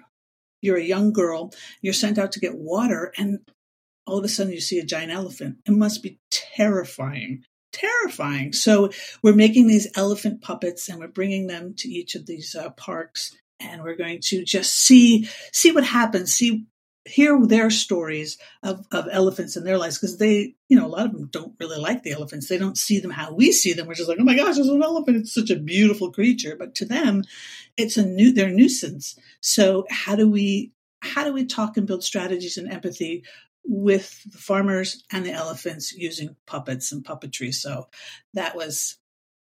you're 0.61 0.77
a 0.77 0.83
young 0.83 1.13
girl, 1.13 1.53
you're 1.81 1.93
sent 1.93 2.17
out 2.17 2.33
to 2.33 2.39
get 2.39 2.57
water 2.57 3.13
and 3.17 3.39
all 4.05 4.17
of 4.17 4.25
a 4.25 4.29
sudden 4.29 4.51
you 4.51 4.59
see 4.59 4.79
a 4.79 4.85
giant 4.85 5.11
elephant. 5.11 5.57
It 5.65 5.71
must 5.71 6.03
be 6.03 6.19
terrifying 6.31 7.43
terrifying. 7.73 8.53
So 8.53 8.91
we're 9.23 9.33
making 9.33 9.67
these 9.67 9.87
elephant 9.95 10.41
puppets 10.41 10.87
and 10.87 10.99
we're 10.99 11.07
bringing 11.07 11.47
them 11.47 11.73
to 11.77 11.89
each 11.89 12.13
of 12.13 12.27
these 12.27 12.55
uh, 12.55 12.69
parks 12.69 13.35
and 13.59 13.81
we're 13.81 13.95
going 13.95 14.19
to 14.21 14.43
just 14.43 14.73
see 14.73 15.27
see 15.51 15.71
what 15.71 15.83
happens, 15.83 16.33
see 16.33 16.65
hear 17.05 17.37
their 17.45 17.69
stories 17.69 18.37
of, 18.61 18.85
of 18.91 19.07
elephants 19.11 19.57
in 19.57 19.63
their 19.63 19.77
lives 19.77 19.97
because 19.97 20.17
they, 20.17 20.55
you 20.69 20.77
know, 20.77 20.85
a 20.85 20.87
lot 20.87 21.05
of 21.05 21.11
them 21.11 21.27
don't 21.27 21.53
really 21.59 21.77
like 21.77 22.03
the 22.03 22.11
elephants. 22.11 22.47
They 22.47 22.57
don't 22.57 22.77
see 22.77 22.99
them 22.99 23.11
how 23.11 23.33
we 23.33 23.51
see 23.51 23.73
them, 23.73 23.87
which 23.87 23.99
is 23.99 24.07
like, 24.07 24.19
oh 24.19 24.23
my 24.23 24.35
gosh, 24.35 24.55
there's 24.55 24.67
an 24.69 24.81
elephant. 24.81 25.17
It's 25.17 25.33
such 25.33 25.49
a 25.49 25.57
beautiful 25.57 26.11
creature. 26.11 26.55
But 26.57 26.75
to 26.75 26.85
them, 26.85 27.23
it's 27.75 27.97
a 27.97 28.05
new, 28.05 28.31
they're 28.31 28.47
a 28.47 28.53
nuisance. 28.53 29.17
So 29.41 29.85
how 29.89 30.15
do 30.15 30.29
we, 30.29 30.71
how 31.01 31.25
do 31.25 31.33
we 31.33 31.45
talk 31.45 31.75
and 31.75 31.85
build 31.85 32.03
strategies 32.03 32.57
and 32.57 32.71
empathy 32.71 33.25
with 33.65 34.23
the 34.31 34.37
farmers 34.37 35.03
and 35.11 35.25
the 35.25 35.33
elephants 35.33 35.91
using 35.91 36.37
puppets 36.45 36.93
and 36.93 37.03
puppetry? 37.03 37.53
So 37.53 37.89
that 38.33 38.55
was, 38.55 38.97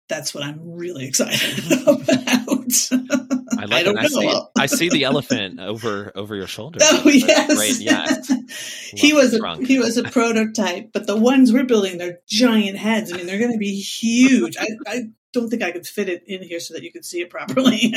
that's 0.07 0.33
what 0.33 0.45
I'm 0.45 0.59
really 0.63 1.05
excited 1.07 1.63
mm-hmm. 1.63 3.09
about. 3.09 3.18
I 3.59 3.65
like 3.65 3.73
I 3.73 3.83
don't 3.83 3.97
it. 3.97 4.11
know. 4.11 4.49
I 4.57 4.65
see, 4.65 4.73
I 4.75 4.77
see 4.77 4.89
the 4.89 5.03
elephant 5.03 5.59
over 5.59 6.11
over 6.15 6.35
your 6.35 6.47
shoulder. 6.47 6.79
Oh 6.91 7.03
yes, 7.05 7.55
great. 7.55 7.79
Yes. 7.79 8.91
he 8.95 9.13
was 9.13 9.33
a 9.33 9.39
trunk. 9.39 9.67
he 9.67 9.79
was 9.79 9.97
a 9.97 10.03
prototype, 10.03 10.91
but 10.91 11.07
the 11.07 11.15
ones 11.15 11.53
we're 11.53 11.65
building, 11.65 11.97
they're 11.97 12.19
giant 12.27 12.77
heads. 12.77 13.13
I 13.13 13.17
mean, 13.17 13.27
they're 13.27 13.39
going 13.39 13.51
to 13.51 13.57
be 13.57 13.79
huge. 13.79 14.57
I, 14.57 14.67
I 14.87 15.01
don't 15.33 15.49
think 15.49 15.61
I 15.61 15.71
could 15.71 15.87
fit 15.87 16.09
it 16.09 16.23
in 16.25 16.41
here 16.41 16.59
so 16.59 16.73
that 16.73 16.83
you 16.83 16.91
could 16.91 17.05
see 17.05 17.21
it 17.21 17.29
properly. 17.29 17.93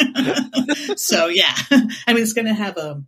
so 0.96 1.29
yeah, 1.29 1.55
I 2.07 2.12
mean, 2.12 2.22
it's 2.22 2.35
going 2.35 2.46
to 2.46 2.55
have 2.55 2.77
a, 2.77 3.03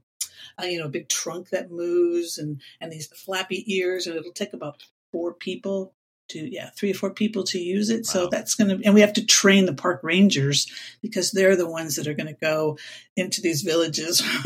a 0.58 0.66
you 0.66 0.78
know 0.78 0.88
big 0.88 1.08
trunk 1.08 1.50
that 1.50 1.70
moves 1.70 2.38
and 2.38 2.60
and 2.80 2.92
these 2.92 3.06
flappy 3.08 3.64
ears, 3.74 4.06
and 4.06 4.16
it'll 4.16 4.32
take 4.32 4.52
about 4.52 4.82
four 5.12 5.34
people 5.34 5.94
to 6.28 6.38
yeah 6.38 6.70
three 6.70 6.90
or 6.90 6.94
four 6.94 7.10
people 7.10 7.44
to 7.44 7.58
use 7.58 7.90
it. 7.90 8.06
So 8.06 8.28
that's 8.28 8.54
going 8.54 8.78
to 8.78 8.84
and 8.84 8.94
we 8.94 9.02
have 9.02 9.12
to 9.14 9.26
train 9.26 9.66
the 9.66 9.74
park 9.74 10.00
rangers 10.02 10.66
because 11.02 11.30
they're 11.30 11.56
the 11.56 11.68
ones 11.68 11.96
that 11.96 12.06
are 12.06 12.14
going 12.14 12.28
to 12.28 12.40
go 12.40 12.78
into 13.16 13.40
these 13.40 13.62
villages 13.62 14.22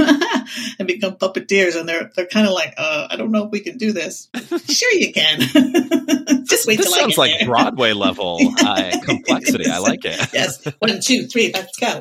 and 0.79 0.87
become 0.87 1.15
puppeteers, 1.17 1.79
and 1.79 1.89
they're 1.89 2.11
they're 2.15 2.27
kind 2.27 2.47
of 2.47 2.53
like, 2.53 2.75
uh, 2.77 3.09
I 3.11 3.17
don't 3.17 3.31
know 3.31 3.45
if 3.47 3.51
we 3.51 3.61
can 3.61 3.79
do 3.79 3.93
this. 3.93 4.29
sure, 4.69 4.93
you 4.93 5.13
can. 5.13 5.41
Just 6.45 6.67
wait 6.67 6.77
this 6.79 6.87
till 6.87 6.97
sounds 6.97 7.19
like 7.19 7.39
there. 7.39 7.49
Broadway 7.49 7.93
level 7.93 8.39
uh, 8.61 8.91
complexity. 9.05 9.71
I 9.71 9.79
like 9.79 10.05
it. 10.05 10.19
yes, 10.33 10.65
one, 10.79 11.01
two, 11.01 11.27
three, 11.27 11.51
let's 11.53 11.77
go. 11.79 12.01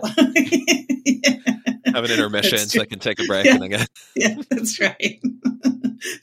Have 1.93 2.03
an 2.03 2.11
intermission 2.11 2.59
so 2.59 2.81
I 2.81 2.85
can 2.85 2.99
take 2.99 3.19
a 3.19 3.25
break 3.25 3.45
Yeah. 3.45 3.53
and 3.53 3.61
then 3.61 3.69
get 3.69 3.89
yeah, 4.15 4.35
that's 4.49 4.79
right. 4.79 5.21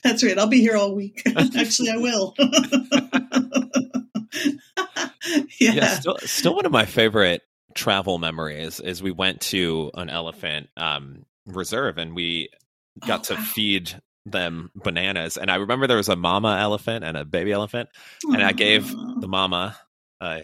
That's 0.02 0.22
right. 0.22 0.38
I'll 0.38 0.46
be 0.46 0.60
here 0.60 0.76
all 0.76 0.94
week. 0.94 1.22
Actually, 1.26 1.90
I 1.90 1.96
will. 1.96 2.34
Yeah. 5.60 5.72
yeah, 5.72 5.98
still, 5.98 6.16
still 6.24 6.54
one 6.54 6.66
of 6.66 6.72
my 6.72 6.84
favorite 6.86 7.42
travel 7.74 8.18
memories 8.18 8.80
is 8.80 9.02
we 9.02 9.10
went 9.10 9.40
to 9.40 9.90
an 9.94 10.08
elephant 10.10 10.68
um, 10.76 11.24
reserve 11.46 11.98
and 11.98 12.14
we 12.14 12.50
got 13.06 13.20
Oh, 13.20 13.22
to 13.24 13.34
wow. 13.34 13.40
feed 13.40 14.00
them 14.26 14.70
bananas. 14.74 15.36
And 15.36 15.50
I 15.50 15.56
remember 15.56 15.86
there 15.86 15.96
was 15.96 16.08
a 16.08 16.16
mama 16.16 16.58
elephant 16.60 17.04
and 17.04 17.16
a 17.16 17.24
baby 17.24 17.52
elephant, 17.52 17.88
and 18.24 18.42
I 18.42 18.52
gave 18.52 18.94
the 19.20 19.28
mama, 19.28 19.76
uh, 20.20 20.40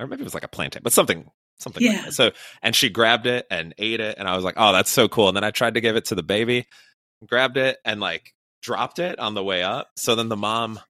or 0.00 0.06
maybe 0.06 0.22
it 0.22 0.24
was 0.24 0.34
like 0.34 0.44
a 0.44 0.48
plantain, 0.48 0.82
but 0.82 0.92
something. 0.92 1.30
Something 1.58 1.84
like 1.84 1.94
Yeah. 1.96 2.02
that. 2.06 2.14
So, 2.14 2.30
and 2.62 2.74
she 2.74 2.88
grabbed 2.88 3.26
it 3.26 3.46
and 3.50 3.74
ate 3.76 4.00
it, 4.00 4.16
and 4.16 4.26
I 4.26 4.34
was 4.34 4.42
like, 4.44 4.54
"Oh, 4.56 4.72
that's 4.72 4.88
so 4.90 5.08
cool!" 5.08 5.28
And 5.28 5.36
then 5.36 5.44
I 5.44 5.50
tried 5.50 5.74
to 5.74 5.82
give 5.82 5.94
it 5.94 6.06
to 6.06 6.14
the 6.14 6.22
baby, 6.22 6.66
grabbed 7.26 7.58
it, 7.58 7.76
and 7.84 8.00
like 8.00 8.32
dropped 8.62 8.98
it 8.98 9.18
on 9.18 9.34
the 9.34 9.44
way 9.44 9.62
up. 9.62 9.90
So 9.96 10.14
then 10.14 10.30
the 10.30 10.38
mom 10.38 10.80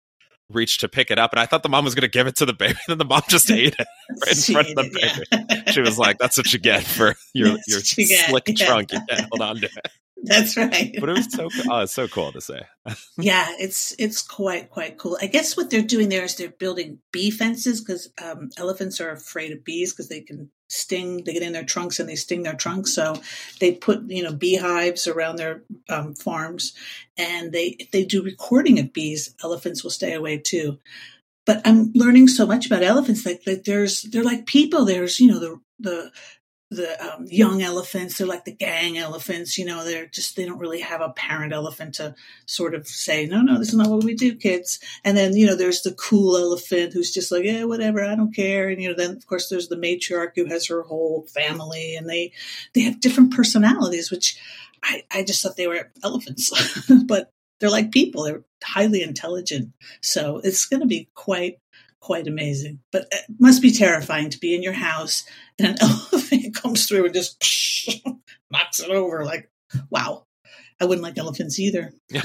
reached 0.50 0.80
to 0.80 0.88
pick 0.88 1.10
it 1.10 1.18
up, 1.18 1.32
and 1.32 1.40
I 1.40 1.46
thought 1.46 1.62
the 1.62 1.68
mom 1.68 1.84
was 1.84 1.94
going 1.94 2.02
to 2.02 2.08
give 2.08 2.26
it 2.26 2.36
to 2.36 2.46
the 2.46 2.52
baby. 2.52 2.78
And 2.86 2.92
then 2.92 2.98
the 2.98 3.04
mom 3.04 3.22
just 3.28 3.50
ate 3.50 3.74
it 3.78 3.86
right 4.20 4.30
in 4.32 4.36
She 4.36 4.52
front 4.52 4.68
of 4.68 4.74
the 4.76 4.82
ate 4.82 4.92
baby. 4.92 5.46
yeah. 5.66 5.70
She 5.72 5.80
was 5.80 5.98
like, 5.98 6.18
"That's 6.18 6.36
what 6.36 6.52
you 6.52 6.58
get 6.58 6.84
for 6.84 7.14
your 7.34 7.48
That's 7.50 7.68
your 7.68 8.04
you 8.04 8.08
get, 8.08 8.28
slick 8.30 8.44
yeah. 8.48 8.66
trunk. 8.66 8.92
You 8.92 9.00
can't 9.08 9.28
hold 9.30 9.40
on 9.42 9.56
to 9.56 9.66
it." 9.66 9.92
That's 10.22 10.54
right. 10.56 10.94
But 11.00 11.08
it 11.08 11.12
was 11.16 11.32
so 11.32 11.48
cool. 11.48 11.72
Oh, 11.72 11.80
it's 11.80 11.94
so 11.94 12.06
cool 12.06 12.30
to 12.32 12.42
say. 12.42 12.60
yeah, 13.16 13.46
it's 13.58 13.94
it's 13.98 14.20
quite 14.20 14.68
quite 14.68 14.98
cool. 14.98 15.16
I 15.20 15.26
guess 15.26 15.56
what 15.56 15.70
they're 15.70 15.80
doing 15.80 16.10
there 16.10 16.24
is 16.24 16.34
they're 16.36 16.50
building 16.50 16.98
bee 17.10 17.30
fences 17.30 17.80
because 17.80 18.12
um, 18.22 18.50
elephants 18.58 19.00
are 19.00 19.10
afraid 19.12 19.52
of 19.52 19.64
bees 19.64 19.92
because 19.92 20.08
they 20.10 20.20
can 20.20 20.50
sting. 20.70 21.24
They 21.24 21.32
get 21.32 21.42
in 21.42 21.52
their 21.52 21.64
trunks 21.64 21.98
and 21.98 22.08
they 22.08 22.16
sting 22.16 22.42
their 22.42 22.54
trunks. 22.54 22.94
So 22.94 23.20
they 23.60 23.72
put 23.72 24.02
you 24.10 24.22
know 24.22 24.32
beehives 24.32 25.06
around 25.06 25.36
their 25.36 25.62
um, 25.88 26.14
farms, 26.14 26.72
and 27.16 27.52
they 27.52 27.76
they 27.92 28.04
do 28.04 28.22
recording 28.22 28.78
of 28.78 28.92
bees, 28.92 29.34
elephants 29.42 29.82
will 29.82 29.90
stay 29.90 30.14
away 30.14 30.38
too. 30.38 30.78
But 31.46 31.62
I'm 31.64 31.92
learning 31.94 32.28
so 32.28 32.46
much 32.46 32.66
about 32.66 32.82
elephants. 32.82 33.26
Like, 33.26 33.42
like 33.46 33.64
there's 33.64 34.02
they're 34.02 34.24
like 34.24 34.46
people. 34.46 34.84
There's 34.84 35.18
you 35.20 35.30
know 35.30 35.38
the 35.38 35.60
the 35.78 36.12
the 36.70 37.14
um, 37.14 37.26
young 37.26 37.62
elephants. 37.62 38.16
They're 38.16 38.26
like 38.26 38.44
the 38.44 38.52
gang 38.52 38.96
elephants. 38.96 39.58
You 39.58 39.64
know, 39.64 39.84
they're 39.84 40.06
just 40.06 40.36
they 40.36 40.46
don't 40.46 40.58
really 40.58 40.80
have 40.80 41.00
a 41.00 41.10
parent 41.10 41.52
elephant 41.52 41.96
to 41.96 42.14
sort 42.46 42.74
of 42.74 42.86
say, 42.86 43.26
no, 43.26 43.42
no, 43.42 43.58
this 43.58 43.70
is 43.70 43.74
not 43.74 43.88
what 43.88 44.04
we 44.04 44.14
do, 44.14 44.36
kids. 44.36 44.78
And 45.04 45.16
then 45.16 45.36
you 45.36 45.46
know, 45.46 45.56
there's 45.56 45.82
the 45.82 45.92
cool 45.92 46.36
elephant 46.36 46.92
who's 46.92 47.12
just 47.12 47.32
like, 47.32 47.44
yeah, 47.44 47.64
whatever, 47.64 48.04
I 48.04 48.14
don't 48.14 48.34
care. 48.34 48.68
And 48.68 48.80
you 48.80 48.88
know, 48.88 48.94
then 48.94 49.16
of 49.16 49.26
course 49.26 49.48
there's 49.48 49.68
the 49.68 49.76
matriarch 49.76 50.32
who 50.36 50.46
has 50.46 50.68
her 50.68 50.82
whole 50.82 51.26
family, 51.34 51.96
and 51.96 52.08
they 52.08 52.32
they 52.74 52.82
have 52.82 53.00
different 53.00 53.34
personalities, 53.34 54.10
which 54.10 54.38
I 54.82 55.02
I 55.10 55.24
just 55.24 55.42
thought 55.42 55.56
they 55.56 55.66
were 55.66 55.90
elephants, 56.04 56.52
but 57.06 57.32
they're 57.58 57.68
like 57.68 57.90
people. 57.90 58.22
They're 58.22 58.44
highly 58.62 59.02
intelligent, 59.02 59.72
so 60.02 60.40
it's 60.44 60.66
going 60.66 60.80
to 60.80 60.86
be 60.86 61.08
quite 61.14 61.58
quite 61.98 62.26
amazing. 62.26 62.78
But 62.92 63.08
it 63.10 63.24
must 63.40 63.60
be 63.60 63.72
terrifying 63.72 64.30
to 64.30 64.38
be 64.38 64.54
in 64.54 64.62
your 64.62 64.72
house 64.72 65.24
and 65.58 65.68
an 65.68 65.76
elephant 65.80 66.19
comes 66.54 66.86
through 66.86 67.06
and 67.06 67.14
just 67.14 67.40
psh, 67.40 68.00
knocks 68.50 68.80
it 68.80 68.90
over. 68.90 69.24
Like, 69.24 69.50
wow. 69.90 70.26
I 70.80 70.86
wouldn't 70.86 71.02
like 71.02 71.18
elephants 71.18 71.58
either. 71.58 71.92
Yeah. 72.08 72.22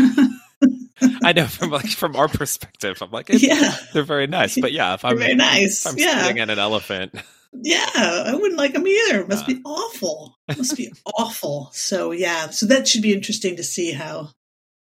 I 1.24 1.34
know 1.34 1.46
from 1.46 1.72
like 1.72 1.88
from 1.90 2.16
our 2.16 2.30
perspective, 2.30 3.00
I'm 3.02 3.12
like, 3.12 3.28
Yeah, 3.30 3.76
they're 3.94 4.04
very 4.04 4.28
nice. 4.28 4.58
But 4.58 4.72
yeah, 4.72 4.94
if 4.94 5.04
I'm, 5.04 5.18
very 5.18 5.36
nice. 5.36 5.86
I'm 5.86 5.98
yeah, 5.98 6.24
sitting 6.24 6.40
at 6.40 6.50
an 6.50 6.60
elephant, 6.60 7.14
yeah. 7.62 7.86
I 7.94 8.34
wouldn't 8.34 8.58
like 8.58 8.74
them 8.74 8.88
either. 8.88 9.22
It 9.22 9.30
must 9.30 9.48
be 9.48 9.62
awful. 9.66 10.36
It 10.48 10.58
must 10.60 10.78
be 10.78 10.94
awful. 11.06 11.72
So 11.74 12.12
yeah, 12.12 12.52
so 12.52 12.68
that 12.68 12.88
should 12.88 13.02
be 13.02 13.14
interesting 13.14 13.56
to 13.58 13.64
see 13.64 13.92
how 13.92 14.30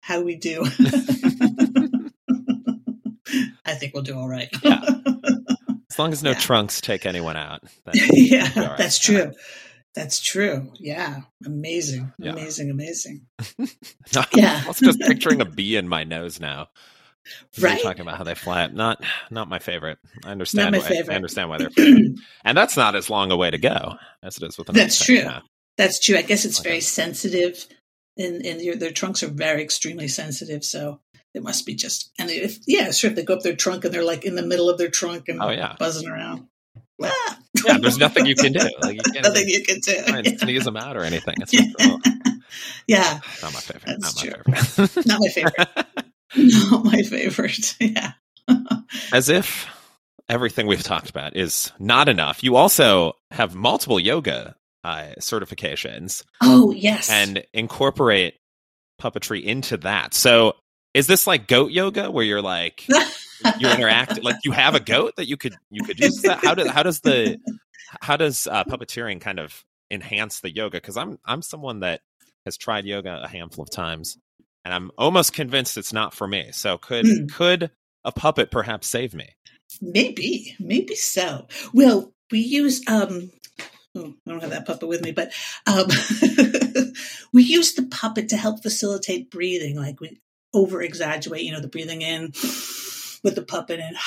how 0.01 0.23
we 0.23 0.37
do. 0.37 0.65
I 3.65 3.75
think 3.75 3.93
we'll 3.95 4.03
do 4.03 4.17
all 4.17 4.29
right. 4.29 4.49
Yeah. 4.63 4.81
As 5.91 5.99
long 5.99 6.13
as 6.13 6.23
no 6.23 6.31
Yeah. 6.31 6.39
trunks 6.39 6.81
take 6.81 7.07
anyone 7.07 7.37
out. 7.37 7.63
yeah, 7.95 8.07
we'll 8.11 8.15
be 8.55 8.61
all 8.61 8.67
right. 8.69 8.79
that's 8.79 8.99
true. 8.99 9.33
That's 9.95 10.21
true. 10.21 10.73
Yeah, 10.79 11.23
amazing, 11.45 12.13
Yeah. 12.19 12.33
amazing, 12.33 12.71
amazing. 12.71 13.27
No, 14.15 14.23
Yeah. 14.35 14.63
I 14.65 14.69
was 14.69 14.79
just 14.79 15.01
picturing 15.01 15.41
a 15.41 15.45
bee 15.57 15.77
in 15.77 15.89
my 15.89 16.05
nose 16.05 16.41
now. 16.41 16.69
Right? 17.61 17.81
talking 17.83 18.01
about 18.01 18.17
how 18.17 18.25
they 18.25 18.35
fly. 18.35 18.63
up. 18.65 18.73
Not 18.73 19.05
not 19.31 19.49
my 19.49 19.59
favorite. 19.59 19.99
I 20.25 20.31
understand. 20.31 20.73
my 20.73 20.79
why, 20.79 20.89
favorite. 20.89 21.13
I 21.13 21.17
understand 21.17 21.51
why 21.51 21.59
they're 21.59 21.71
and 22.45 22.57
that's 22.57 22.77
not 22.77 22.95
as 22.97 23.11
long 23.11 23.31
a 23.31 23.37
way 23.37 23.51
to 23.51 23.59
go 23.59 23.97
as 24.23 24.37
it 24.39 24.43
is 24.45 24.57
with 24.57 24.69
an 24.71 24.75
That's 24.75 25.05
true. 25.05 25.25
That's 25.77 25.99
true. 26.01 26.17
I 26.17 26.23
guess 26.23 26.45
it's 26.45 26.61
Okay. 26.61 26.69
very 26.71 26.81
sensitive, 26.81 27.67
and 28.17 28.45
and 28.45 28.61
your, 28.61 28.75
their 28.77 28.91
trunks 28.91 29.23
are 29.23 29.29
very 29.29 29.63
extremely 29.63 30.09
sensitive. 30.09 30.65
So 30.65 31.01
it 31.35 31.43
must 31.43 31.65
be 31.67 31.75
just 31.75 32.11
and 32.19 32.31
if 32.31 32.59
yeah, 32.67 32.91
sure. 32.91 33.11
If 33.11 33.17
they 33.17 33.23
go 33.25 33.35
up 33.35 33.43
their 33.43 33.57
trunk 33.57 33.85
and 33.85 33.95
they're 33.95 34.05
like 34.05 34.25
in 34.25 34.35
the 34.35 34.43
middle 34.47 34.69
of 34.71 34.79
their 34.79 34.91
trunk 34.91 35.29
and 35.29 35.41
Oh, 35.43 35.51
yeah. 35.51 35.77
buzzing 35.79 36.09
around. 36.09 36.47
Ah. 37.03 37.39
Yeah, 37.67 37.79
there's 37.79 37.99
nothing 37.99 38.27
you 38.27 38.35
can 38.35 38.53
do. 38.53 38.61
Like 38.83 38.97
you 38.97 39.13
can't 39.13 39.25
Nothing 39.25 39.49
you 39.49 39.63
can 39.65 39.81
do. 39.81 39.95
try 40.07 40.19
and 40.19 40.39
sneeze 40.41 40.65
them 40.65 40.77
out 40.77 40.97
or 40.97 41.03
anything. 41.05 41.35
It's 41.41 41.55
oh, 41.81 41.99
yeah, 42.87 43.21
not 43.43 43.53
my 43.55 43.61
favorite. 43.61 43.97
That's 44.01 44.25
not 44.25 44.25
my 44.25 44.31
true. 44.33 44.55
favorite. 44.73 45.07
not 45.07 45.21
my 45.21 45.29
favorite. 45.29 45.87
not 46.37 46.85
my 46.85 47.03
favorite. 47.03 47.77
Yeah. 47.81 48.13
As 49.13 49.29
if 49.29 49.67
everything 50.29 50.67
we've 50.67 50.83
talked 50.83 51.11
about 51.11 51.37
is 51.37 51.73
not 51.79 52.09
enough. 52.09 52.43
You 52.43 52.57
also 52.57 53.15
have 53.31 53.55
multiple 53.55 53.99
yoga 54.01 54.55
uh, 54.85 55.11
certifications 55.21 56.25
Oh 56.41 56.71
yes. 56.73 57.11
and 57.11 57.45
incorporate 57.53 58.35
puppetry 59.01 59.43
into 59.43 59.77
that. 59.79 60.15
So 60.15 60.55
is 60.95 61.07
this 61.07 61.27
like 61.27 61.47
goat 61.49 61.71
yoga 61.71 62.11
where 62.11 62.25
you're 62.25 62.43
like 62.43 62.87
you 63.59 63.69
interact 63.71 64.23
like 64.23 64.37
you 64.45 64.53
have 64.53 64.75
a 64.75 64.81
goat 64.81 65.15
that 65.17 65.29
you 65.29 65.37
could 65.37 65.59
you 65.71 65.83
could 65.83 65.99
use 65.99 66.23
that 66.23 66.39
how 66.39 66.55
does 66.55 66.69
how 66.69 66.83
does 66.83 67.01
the 67.01 67.37
how 68.01 68.17
does 68.17 68.47
uh, 68.47 68.65
puppeteering 68.65 69.21
kind 69.21 69.39
of 69.39 69.65
enhance 69.91 70.41
the 70.41 70.55
yoga 70.55 70.77
because 70.79 70.97
i'm 70.97 71.19
i'm 71.25 71.43
someone 71.43 71.81
that 71.81 72.01
has 72.45 72.57
tried 72.57 72.85
yoga 72.85 73.21
a 73.23 73.29
handful 73.29 73.63
of 73.63 73.71
times 73.71 74.19
and 74.65 74.73
i'm 74.75 74.91
almost 74.99 75.33
convinced 75.33 75.77
it's 75.79 75.93
not 75.93 76.15
for 76.15 76.27
me 76.29 76.49
so 76.53 76.79
could 76.79 77.07
Hmm. 77.07 77.27
could 77.27 77.71
a 78.05 78.13
puppet 78.13 78.51
perhaps 78.51 78.89
save 78.89 79.15
me 79.15 79.31
Maybe, 79.81 80.57
maybe 80.59 80.95
so. 80.97 81.47
Well, 81.73 82.13
we 82.31 82.41
use 82.41 82.83
um 82.89 83.31
oh, 83.95 84.15
I 84.27 84.31
don't 84.31 84.41
have 84.41 84.51
that 84.51 84.67
puppet 84.67 84.89
with 84.89 85.03
me, 85.03 85.13
but 85.13 85.33
um 85.67 85.87
we 87.33 87.43
use 87.45 87.75
the 87.75 87.87
puppet 87.91 88.31
to 88.31 88.37
help 88.37 88.63
facilitate 88.63 89.31
breathing. 89.31 89.77
Like 89.77 90.01
we 90.01 90.21
over 90.53 90.83
exaggerate, 90.83 91.43
you 91.43 91.53
know, 91.53 91.61
the 91.61 91.69
breathing 91.69 92.03
in 92.03 92.33
with 93.23 93.35
the 93.35 93.45
puppet 93.47 93.81
and 93.81 93.97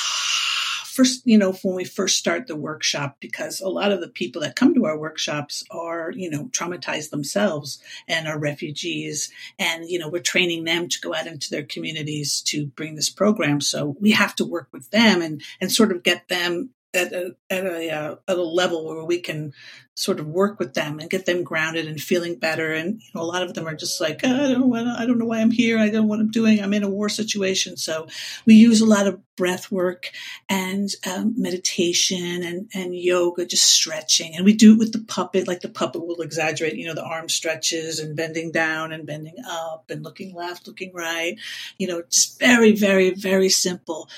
first, 0.93 1.23
you 1.25 1.37
know, 1.37 1.53
when 1.63 1.75
we 1.75 1.83
first 1.83 2.17
start 2.17 2.45
the 2.45 2.55
workshop, 2.55 3.17
because 3.19 3.61
a 3.61 3.67
lot 3.67 3.91
of 3.91 3.99
the 3.99 4.07
people 4.07 4.41
that 4.41 4.55
come 4.55 4.75
to 4.75 4.85
our 4.85 4.97
workshops 4.97 5.63
are, 5.71 6.11
you 6.11 6.29
know, 6.29 6.45
traumatized 6.49 7.09
themselves 7.09 7.81
and 8.07 8.27
are 8.27 8.37
refugees. 8.37 9.31
And, 9.57 9.89
you 9.89 9.97
know, 9.97 10.07
we're 10.07 10.21
training 10.21 10.65
them 10.65 10.87
to 10.89 11.01
go 11.01 11.15
out 11.15 11.25
into 11.25 11.49
their 11.49 11.63
communities 11.63 12.41
to 12.47 12.67
bring 12.67 12.95
this 12.95 13.09
program. 13.09 13.59
So 13.59 13.95
we 13.99 14.11
have 14.11 14.35
to 14.35 14.45
work 14.45 14.67
with 14.71 14.91
them 14.91 15.21
and, 15.21 15.41
and 15.59 15.71
sort 15.71 15.91
of 15.91 16.03
get 16.03 16.27
them 16.27 16.69
at 16.93 17.11
a 17.11 17.35
at 17.49 17.65
a 17.65 17.91
uh, 17.91 18.15
at 18.27 18.37
a 18.37 18.43
level 18.43 18.85
where 18.85 19.03
we 19.03 19.19
can 19.19 19.53
sort 19.95 20.19
of 20.19 20.25
work 20.25 20.57
with 20.59 20.73
them 20.73 20.99
and 20.99 21.09
get 21.09 21.27
them 21.27 21.43
grounded 21.43 21.87
and 21.87 22.01
feeling 22.01 22.35
better. 22.35 22.73
And 22.73 22.99
you 23.01 23.09
know, 23.13 23.21
a 23.21 23.23
lot 23.23 23.43
of 23.43 23.53
them 23.53 23.67
are 23.67 23.75
just 23.75 24.01
like, 24.01 24.21
oh, 24.23 24.45
I 24.45 24.51
don't 24.51 24.69
know 24.69 24.95
I 24.97 25.05
don't 25.05 25.19
know 25.19 25.25
why 25.25 25.39
I'm 25.39 25.51
here. 25.51 25.77
I 25.77 25.85
don't 25.85 26.03
know 26.03 26.07
what 26.07 26.19
I'm 26.19 26.31
doing. 26.31 26.61
I'm 26.61 26.73
in 26.73 26.83
a 26.83 26.89
war 26.89 27.09
situation. 27.09 27.77
So 27.77 28.07
we 28.45 28.55
use 28.55 28.81
a 28.81 28.87
lot 28.87 29.07
of 29.07 29.19
breath 29.35 29.71
work 29.71 30.11
and 30.49 30.89
um, 31.07 31.33
meditation 31.37 32.43
and 32.43 32.69
and 32.73 32.95
yoga, 32.95 33.45
just 33.45 33.65
stretching. 33.65 34.35
And 34.35 34.45
we 34.45 34.53
do 34.53 34.73
it 34.73 34.79
with 34.79 34.93
the 34.93 35.03
puppet. 35.07 35.47
Like 35.47 35.61
the 35.61 35.69
puppet 35.69 36.05
will 36.05 36.21
exaggerate, 36.21 36.75
you 36.75 36.87
know, 36.87 36.95
the 36.95 37.05
arm 37.05 37.29
stretches 37.29 37.99
and 37.99 38.15
bending 38.15 38.51
down 38.51 38.91
and 38.91 39.05
bending 39.05 39.35
up 39.47 39.85
and 39.89 40.03
looking 40.03 40.33
left, 40.33 40.67
looking 40.67 40.91
right. 40.93 41.37
You 41.77 41.87
know, 41.87 42.03
just 42.09 42.39
very, 42.39 42.73
very, 42.73 43.11
very 43.11 43.49
simple. 43.49 44.09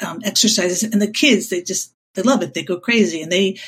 Um, 0.00 0.20
exercises 0.22 0.84
and 0.84 1.02
the 1.02 1.10
kids 1.10 1.48
they 1.48 1.60
just 1.60 1.92
they 2.14 2.22
love 2.22 2.42
it. 2.42 2.54
They 2.54 2.62
go 2.62 2.80
crazy. 2.80 3.22
And 3.22 3.30
they, 3.30 3.58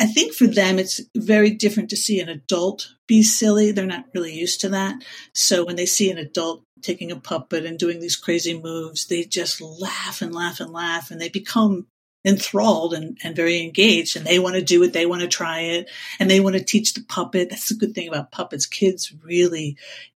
I 0.00 0.06
think 0.06 0.34
for 0.34 0.46
them, 0.46 0.78
it's 0.78 1.00
very 1.16 1.50
different 1.50 1.90
to 1.90 1.96
see 1.96 2.20
an 2.20 2.28
adult 2.28 2.94
be 3.06 3.22
silly. 3.22 3.70
They're 3.70 3.86
not 3.86 4.06
really 4.14 4.34
used 4.34 4.60
to 4.62 4.70
that. 4.70 5.02
So 5.34 5.64
when 5.64 5.76
they 5.76 5.86
see 5.86 6.10
an 6.10 6.18
adult 6.18 6.64
taking 6.82 7.12
a 7.12 7.16
puppet 7.16 7.64
and 7.64 7.78
doing 7.78 8.00
these 8.00 8.16
crazy 8.16 8.58
moves, 8.58 9.06
they 9.06 9.24
just 9.24 9.60
laugh 9.60 10.20
and 10.20 10.34
laugh 10.34 10.60
and 10.60 10.72
laugh 10.72 11.10
and 11.10 11.20
they 11.20 11.28
become 11.28 11.86
enthralled 12.24 12.94
and, 12.94 13.18
and 13.24 13.34
very 13.34 13.60
engaged 13.60 14.16
and 14.16 14.24
they 14.24 14.38
want 14.38 14.54
to 14.54 14.62
do 14.62 14.82
it. 14.82 14.92
They 14.92 15.06
want 15.06 15.22
to 15.22 15.28
try 15.28 15.60
it 15.60 15.90
and 16.18 16.30
they 16.30 16.40
want 16.40 16.56
to 16.56 16.64
teach 16.64 16.94
the 16.94 17.04
puppet. 17.04 17.50
That's 17.50 17.68
the 17.68 17.74
good 17.74 17.94
thing 17.94 18.08
about 18.08 18.30
puppets. 18.30 18.66
Kids 18.66 19.12
really 19.24 19.76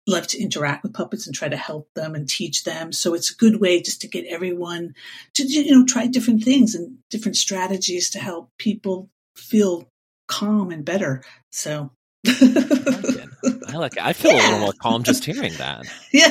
love 0.08 0.28
to 0.28 0.42
interact 0.42 0.84
with 0.84 0.94
puppets 0.94 1.26
and 1.26 1.36
try 1.36 1.48
to 1.48 1.58
help 1.58 1.90
them 1.96 2.16
and 2.16 2.28
teach 2.28 2.64
them. 2.64 2.92
So 2.92 3.14
it's 3.14 3.32
a 3.32 3.36
good 3.36 3.62
way 3.62 3.82
just 3.82 4.02
to 4.02 4.08
get 4.08 4.26
everyone 4.28 4.96
to 5.36 5.44
you 5.44 5.72
know 5.72 5.86
try 5.86 6.08
different 6.08 6.44
things 6.44 6.76
and 6.76 6.98
different 7.10 7.38
strategies 7.38 8.10
to 8.12 8.20
help 8.20 8.50
people 8.58 9.10
feel 9.36 9.88
calm 10.28 10.72
and 10.72 10.86
better. 10.86 11.24
So 11.52 11.92
I 12.26 13.74
like 13.74 13.98
it. 13.98 14.06
I 14.06 14.14
feel 14.14 14.34
yeah. 14.34 14.42
a 14.42 14.44
little 14.44 14.60
more 14.60 14.74
calm 14.74 15.04
just 15.04 15.26
hearing 15.26 15.54
that. 15.54 15.86
Yeah. 16.12 16.30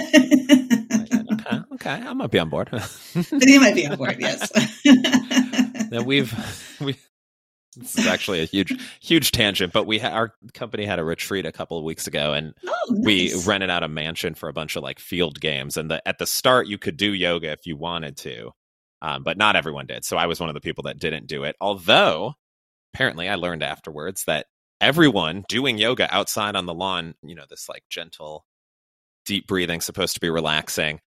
okay, 1.32 1.60
okay, 1.72 1.90
I 1.90 2.12
might 2.12 2.30
be 2.30 2.38
on 2.38 2.48
board. 2.48 2.70
you 3.14 3.60
might 3.60 3.74
be 3.74 3.86
on 3.86 3.96
board. 3.96 4.16
Yes. 4.20 4.52
now 5.90 6.02
we've 6.02 6.32
we 6.80 6.96
this 7.76 7.98
is 7.98 8.06
actually 8.06 8.40
a 8.40 8.44
huge, 8.44 8.78
huge 9.00 9.30
tangent, 9.30 9.72
but 9.72 9.86
we 9.86 9.98
ha- 9.98 10.10
our 10.10 10.34
company 10.52 10.84
had 10.84 10.98
a 10.98 11.04
retreat 11.04 11.46
a 11.46 11.52
couple 11.52 11.78
of 11.78 11.84
weeks 11.84 12.06
ago, 12.06 12.34
and 12.34 12.54
oh, 12.66 12.72
nice. 12.90 13.04
we 13.04 13.44
rented 13.44 13.70
out 13.70 13.82
a 13.82 13.88
mansion 13.88 14.34
for 14.34 14.48
a 14.48 14.52
bunch 14.52 14.76
of 14.76 14.82
like 14.82 14.98
field 14.98 15.40
games. 15.40 15.76
And 15.76 15.90
the, 15.90 16.06
at 16.06 16.18
the 16.18 16.26
start, 16.26 16.66
you 16.66 16.76
could 16.76 16.96
do 16.96 17.12
yoga 17.12 17.50
if 17.50 17.66
you 17.66 17.76
wanted 17.76 18.16
to, 18.18 18.50
um, 19.00 19.22
but 19.22 19.38
not 19.38 19.56
everyone 19.56 19.86
did. 19.86 20.04
So 20.04 20.18
I 20.18 20.26
was 20.26 20.38
one 20.38 20.50
of 20.50 20.54
the 20.54 20.60
people 20.60 20.84
that 20.84 20.98
didn't 20.98 21.26
do 21.26 21.44
it. 21.44 21.56
Although, 21.60 22.34
apparently, 22.92 23.28
I 23.28 23.36
learned 23.36 23.62
afterwards 23.62 24.24
that 24.24 24.46
everyone 24.80 25.44
doing 25.48 25.78
yoga 25.78 26.14
outside 26.14 26.56
on 26.56 26.66
the 26.66 26.74
lawn, 26.74 27.14
you 27.22 27.34
know, 27.34 27.44
this 27.48 27.70
like 27.70 27.84
gentle, 27.88 28.44
deep 29.24 29.46
breathing, 29.46 29.80
supposed 29.80 30.14
to 30.14 30.20
be 30.20 30.28
relaxing. 30.28 31.00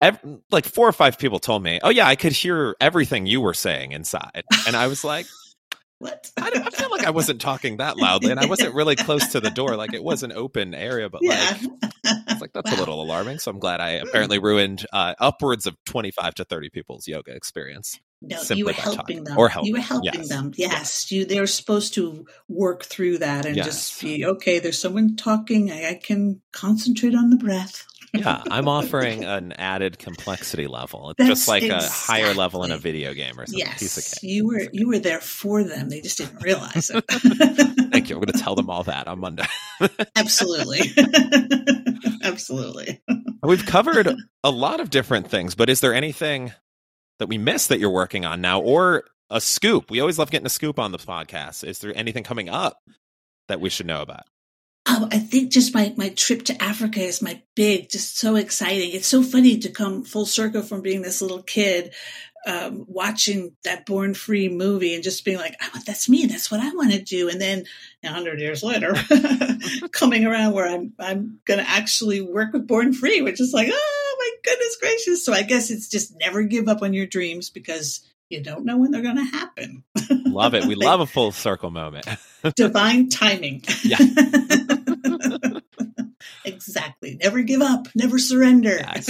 Every, 0.00 0.38
like 0.50 0.64
four 0.64 0.88
or 0.88 0.92
five 0.92 1.18
people 1.18 1.38
told 1.38 1.62
me, 1.62 1.80
"Oh 1.82 1.90
yeah, 1.90 2.08
I 2.08 2.16
could 2.16 2.32
hear 2.32 2.76
everything 2.80 3.26
you 3.26 3.42
were 3.42 3.54
saying 3.54 3.92
inside," 3.92 4.44
and 4.66 4.74
I 4.74 4.86
was 4.86 5.04
like. 5.04 5.26
What? 6.02 6.32
I, 6.36 6.50
I, 6.52 6.70
feel 6.70 6.90
like 6.90 7.04
I 7.04 7.10
wasn't 7.20 7.40
talking 7.40 7.76
that 7.76 7.96
loudly, 7.96 8.32
and 8.32 8.40
I 8.40 8.46
wasn't 8.46 8.74
really 8.74 8.96
close 8.96 9.28
to 9.32 9.40
the 9.40 9.50
door. 9.50 9.76
Like 9.76 9.94
it 9.94 10.02
was 10.02 10.24
an 10.24 10.32
open 10.32 10.74
area, 10.74 11.08
but 11.08 11.20
yeah. 11.22 11.56
like 11.62 11.92
it's 12.28 12.40
like 12.40 12.52
that's 12.52 12.72
wow. 12.72 12.76
a 12.76 12.80
little 12.80 13.02
alarming. 13.04 13.38
So 13.38 13.52
I'm 13.52 13.60
glad 13.60 13.80
I 13.80 13.90
apparently 13.90 14.40
ruined 14.40 14.84
uh, 14.92 15.14
upwards 15.20 15.66
of 15.66 15.76
25 15.86 16.34
to 16.34 16.44
30 16.44 16.70
people's 16.70 17.06
yoga 17.06 17.32
experience. 17.36 18.00
No, 18.20 18.40
you 18.50 18.64
were 18.64 18.72
helping 18.72 18.96
talking. 18.98 19.24
them. 19.24 19.38
Or 19.38 19.48
helping. 19.48 19.68
You 19.68 19.74
were 19.74 19.80
helping 19.80 20.12
yes. 20.12 20.28
them. 20.28 20.52
Yes, 20.56 20.72
yes. 20.72 21.12
You. 21.12 21.24
They're 21.24 21.46
supposed 21.46 21.94
to 21.94 22.26
work 22.48 22.82
through 22.82 23.18
that 23.18 23.46
and 23.46 23.54
yes. 23.54 23.66
just 23.66 24.00
be 24.00 24.26
okay. 24.26 24.58
There's 24.58 24.80
someone 24.80 25.14
talking. 25.14 25.70
I, 25.70 25.90
I 25.90 25.94
can 25.94 26.40
concentrate 26.52 27.14
on 27.14 27.30
the 27.30 27.36
breath 27.36 27.86
yeah, 28.12 28.42
I'm 28.50 28.68
offering 28.68 29.24
an 29.24 29.52
added 29.52 29.98
complexity 29.98 30.66
level. 30.66 31.10
It's 31.10 31.18
That's 31.18 31.28
just 31.28 31.48
like 31.48 31.62
exactly. 31.62 31.86
a 31.86 31.90
higher 31.90 32.34
level 32.34 32.64
in 32.64 32.70
a 32.70 32.78
video 32.78 33.14
game 33.14 33.38
or 33.38 33.46
something. 33.46 33.58
Yes, 33.58 33.78
piece 33.78 33.96
of 33.98 34.20
cake. 34.20 34.30
you 34.30 34.46
were 34.46 34.66
you 34.72 34.88
were 34.88 34.98
there 34.98 35.20
for 35.20 35.64
them. 35.64 35.88
They 35.88 36.00
just 36.00 36.18
didn't 36.18 36.42
realize 36.42 36.90
it. 36.90 37.04
Thank 37.92 38.10
you. 38.10 38.16
I'm 38.16 38.22
going 38.22 38.32
to 38.32 38.38
tell 38.38 38.54
them 38.54 38.70
all 38.70 38.84
that 38.84 39.08
on 39.08 39.20
Monday. 39.20 39.46
Absolutely, 40.16 40.80
absolutely. 42.22 43.02
We've 43.42 43.66
covered 43.66 44.14
a 44.44 44.50
lot 44.50 44.78
of 44.78 44.90
different 44.90 45.28
things, 45.28 45.56
but 45.56 45.68
is 45.68 45.80
there 45.80 45.92
anything 45.92 46.52
that 47.18 47.28
we 47.28 47.36
missed 47.38 47.68
that 47.70 47.80
you're 47.80 47.90
working 47.90 48.24
on 48.24 48.40
now, 48.40 48.60
or 48.60 49.04
a 49.30 49.40
scoop? 49.40 49.90
We 49.90 50.00
always 50.00 50.18
love 50.18 50.30
getting 50.30 50.46
a 50.46 50.50
scoop 50.50 50.78
on 50.78 50.92
the 50.92 50.98
podcast. 50.98 51.66
Is 51.66 51.80
there 51.80 51.92
anything 51.96 52.22
coming 52.22 52.48
up 52.48 52.78
that 53.48 53.60
we 53.60 53.70
should 53.70 53.86
know 53.86 54.02
about? 54.02 54.24
Oh, 54.84 55.08
I 55.12 55.18
think 55.18 55.52
just 55.52 55.74
my, 55.74 55.94
my 55.96 56.08
trip 56.10 56.44
to 56.46 56.62
Africa 56.62 57.00
is 57.00 57.22
my 57.22 57.40
big, 57.54 57.88
just 57.88 58.18
so 58.18 58.34
exciting. 58.34 58.90
It's 58.92 59.06
so 59.06 59.22
funny 59.22 59.58
to 59.58 59.70
come 59.70 60.02
full 60.02 60.26
circle 60.26 60.62
from 60.62 60.82
being 60.82 61.02
this 61.02 61.22
little 61.22 61.42
kid, 61.42 61.94
um, 62.46 62.84
watching 62.88 63.54
that 63.62 63.86
Born 63.86 64.14
Free 64.14 64.48
movie 64.48 64.94
and 64.94 65.04
just 65.04 65.24
being 65.24 65.38
like, 65.38 65.54
oh, 65.62 65.80
that's 65.86 66.08
me. 66.08 66.26
That's 66.26 66.50
what 66.50 66.60
I 66.60 66.70
want 66.70 66.92
to 66.92 67.00
do. 67.00 67.28
And 67.28 67.40
then 67.40 67.64
a 68.02 68.08
hundred 68.08 68.40
years 68.40 68.64
later, 68.64 68.94
coming 69.92 70.24
around 70.24 70.52
where 70.52 70.68
I'm, 70.68 70.92
I'm 70.98 71.38
going 71.44 71.60
to 71.60 71.70
actually 71.70 72.20
work 72.20 72.52
with 72.52 72.66
Born 72.66 72.92
Free, 72.92 73.22
which 73.22 73.40
is 73.40 73.52
like, 73.52 73.68
oh 73.70 74.16
my 74.18 74.30
goodness 74.50 74.76
gracious. 74.80 75.24
So 75.24 75.32
I 75.32 75.42
guess 75.42 75.70
it's 75.70 75.88
just 75.88 76.18
never 76.18 76.42
give 76.42 76.66
up 76.66 76.82
on 76.82 76.92
your 76.92 77.06
dreams 77.06 77.50
because 77.50 78.00
you 78.32 78.42
don't 78.42 78.64
know 78.64 78.78
when 78.78 78.90
they're 78.90 79.02
going 79.02 79.16
to 79.16 79.24
happen. 79.24 79.84
love 80.26 80.54
it. 80.54 80.64
We 80.64 80.74
love 80.74 81.00
a 81.00 81.06
full 81.06 81.32
circle 81.32 81.70
moment. 81.70 82.06
Divine 82.56 83.10
timing. 83.10 83.62
Yeah. 83.84 83.98
exactly. 86.44 87.18
Never 87.22 87.42
give 87.42 87.60
up. 87.60 87.88
Never 87.94 88.18
surrender. 88.18 88.76
Yes. 88.78 89.06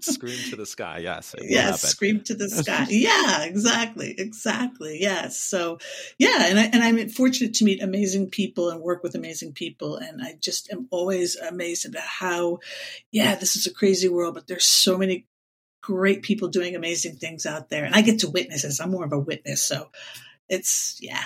scream 0.00 0.38
to 0.50 0.56
the 0.56 0.66
sky. 0.66 0.98
Yes. 0.98 1.34
Yes. 1.40 1.82
Scream 1.82 2.20
to 2.22 2.34
the 2.34 2.50
sky. 2.50 2.86
Yeah. 2.90 3.44
Exactly. 3.44 4.16
Exactly. 4.18 4.98
Yes. 5.00 5.40
So, 5.40 5.78
yeah, 6.18 6.46
and 6.46 6.58
I, 6.58 6.64
and 6.64 6.82
I'm 6.82 7.08
fortunate 7.08 7.54
to 7.54 7.64
meet 7.64 7.82
amazing 7.82 8.30
people 8.30 8.70
and 8.70 8.80
work 8.80 9.04
with 9.04 9.14
amazing 9.14 9.52
people, 9.52 9.96
and 9.96 10.20
I 10.20 10.34
just 10.40 10.72
am 10.72 10.88
always 10.90 11.36
amazed 11.36 11.86
at 11.86 11.94
how, 11.96 12.58
yeah, 13.12 13.36
this 13.36 13.54
is 13.54 13.66
a 13.66 13.72
crazy 13.72 14.08
world, 14.08 14.34
but 14.34 14.48
there's 14.48 14.64
so 14.64 14.98
many 14.98 15.26
great 15.82 16.22
people 16.22 16.48
doing 16.48 16.76
amazing 16.76 17.16
things 17.16 17.46
out 17.46 17.70
there. 17.70 17.84
And 17.84 17.94
I 17.94 18.02
get 18.02 18.20
to 18.20 18.30
witness 18.30 18.62
this. 18.62 18.80
I'm 18.80 18.90
more 18.90 19.04
of 19.04 19.12
a 19.12 19.18
witness. 19.18 19.62
So 19.62 19.90
it's, 20.48 20.98
yeah, 21.00 21.22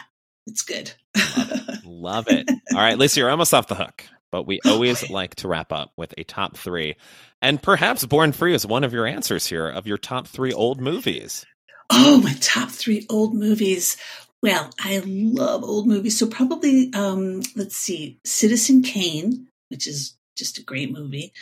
it's 0.46 0.62
good. 0.62 0.92
Love 1.16 1.50
it. 1.50 1.84
Love 1.84 2.26
it. 2.28 2.48
All 2.72 2.78
right, 2.78 2.98
Lisa, 2.98 3.20
you're 3.20 3.30
almost 3.30 3.54
off 3.54 3.68
the 3.68 3.74
hook, 3.74 4.04
but 4.30 4.46
we 4.46 4.60
always 4.64 5.10
like 5.10 5.34
to 5.36 5.48
wrap 5.48 5.72
up 5.72 5.92
with 5.96 6.14
a 6.18 6.24
top 6.24 6.56
three. 6.56 6.96
And 7.40 7.62
perhaps 7.62 8.04
Born 8.04 8.32
Free 8.32 8.54
is 8.54 8.66
one 8.66 8.84
of 8.84 8.92
your 8.92 9.06
answers 9.06 9.46
here 9.46 9.68
of 9.68 9.86
your 9.86 9.98
top 9.98 10.26
three 10.26 10.52
old 10.52 10.80
movies. 10.80 11.44
Oh, 11.90 12.20
my 12.22 12.32
top 12.40 12.70
three 12.70 13.06
old 13.10 13.34
movies. 13.34 13.96
Well, 14.42 14.70
I 14.78 15.02
love 15.04 15.64
old 15.64 15.86
movies. 15.86 16.18
So 16.18 16.26
probably, 16.26 16.92
um, 16.94 17.42
let's 17.56 17.76
see, 17.76 18.18
Citizen 18.24 18.82
Kane, 18.82 19.48
which 19.68 19.86
is 19.86 20.16
just 20.36 20.58
a 20.58 20.62
great 20.62 20.92
movie. 20.92 21.32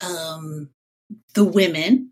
Um, 0.00 0.70
the 1.34 1.44
Women, 1.44 2.10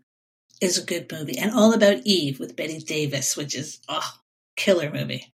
is 0.61 0.77
a 0.77 0.85
good 0.85 1.11
movie. 1.11 1.37
And 1.37 1.51
All 1.51 1.73
About 1.73 2.01
Eve 2.05 2.39
with 2.39 2.55
Bette 2.55 2.79
Davis, 2.79 3.35
which 3.35 3.55
is 3.55 3.79
oh, 3.89 4.13
killer 4.55 4.91
movie. 4.91 5.33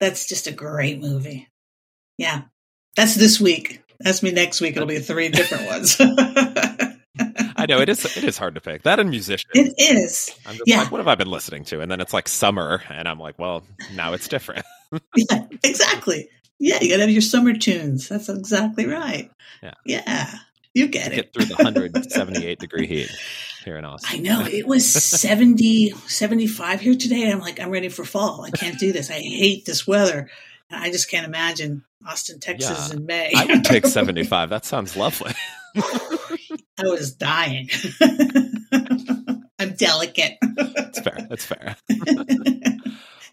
That's 0.00 0.28
just 0.28 0.46
a 0.46 0.52
great 0.52 1.00
movie. 1.00 1.48
Yeah. 2.18 2.42
That's 2.96 3.14
this 3.14 3.40
week. 3.40 3.82
That's 4.00 4.22
me 4.22 4.32
next 4.32 4.60
week. 4.60 4.76
It'll 4.76 4.86
be 4.86 4.98
three 4.98 5.28
different 5.28 5.66
ones. 5.66 5.96
I 7.58 7.66
know 7.68 7.80
it 7.80 7.88
is. 7.88 8.16
It 8.16 8.24
is 8.24 8.38
hard 8.38 8.54
to 8.54 8.60
pick 8.60 8.82
that 8.82 9.00
and 9.00 9.10
musician. 9.10 9.50
It 9.54 9.74
is. 9.78 10.36
I'm 10.46 10.56
just 10.56 10.68
yeah. 10.68 10.82
like, 10.82 10.92
what 10.92 10.98
have 10.98 11.08
I 11.08 11.16
been 11.16 11.30
listening 11.30 11.64
to? 11.64 11.80
And 11.80 11.90
then 11.90 12.00
it's 12.00 12.12
like 12.12 12.28
summer, 12.28 12.82
and 12.88 13.08
I'm 13.08 13.18
like, 13.18 13.36
well, 13.38 13.64
now 13.94 14.12
it's 14.12 14.28
different. 14.28 14.64
yeah, 15.16 15.46
exactly. 15.64 16.28
Yeah, 16.60 16.78
you 16.80 16.90
got 16.90 16.96
to 16.96 17.02
have 17.02 17.10
your 17.10 17.20
summer 17.20 17.54
tunes. 17.54 18.08
That's 18.08 18.28
exactly 18.28 18.86
right. 18.86 19.30
Yeah, 19.62 19.74
yeah, 19.84 20.38
you 20.74 20.88
get 20.88 21.12
it. 21.12 21.16
Get 21.16 21.32
through 21.32 21.46
the 21.46 21.54
178 21.54 22.58
degree 22.60 22.86
heat 22.86 23.10
here 23.64 23.76
in 23.76 23.84
Austin. 23.84 24.18
I 24.18 24.22
know 24.22 24.44
it 24.46 24.66
was 24.66 24.90
70, 24.90 25.90
75 26.06 26.80
here 26.80 26.94
today. 26.96 27.30
I'm 27.30 27.40
like, 27.40 27.60
I'm 27.60 27.70
ready 27.70 27.88
for 27.88 28.04
fall. 28.04 28.44
I 28.44 28.50
can't 28.50 28.78
do 28.78 28.92
this. 28.92 29.10
I 29.10 29.14
hate 29.20 29.64
this 29.64 29.86
weather. 29.86 30.30
I 30.70 30.90
just 30.90 31.10
can't 31.10 31.26
imagine 31.26 31.84
Austin, 32.06 32.40
Texas 32.40 32.88
Yeah. 32.90 32.96
in 32.96 33.06
May. 33.06 33.32
I 33.34 33.46
would 33.46 33.64
take 33.64 33.86
75. 33.88 34.50
That 34.50 34.64
sounds 34.64 34.96
lovely. 34.96 35.32
I 35.76 36.82
was 36.84 37.12
dying. 37.14 37.68
I'm 39.60 39.74
delicate. 39.74 40.38
That's 40.76 41.00
fair. 41.00 41.26
That's 41.28 41.44
fair. 41.44 41.76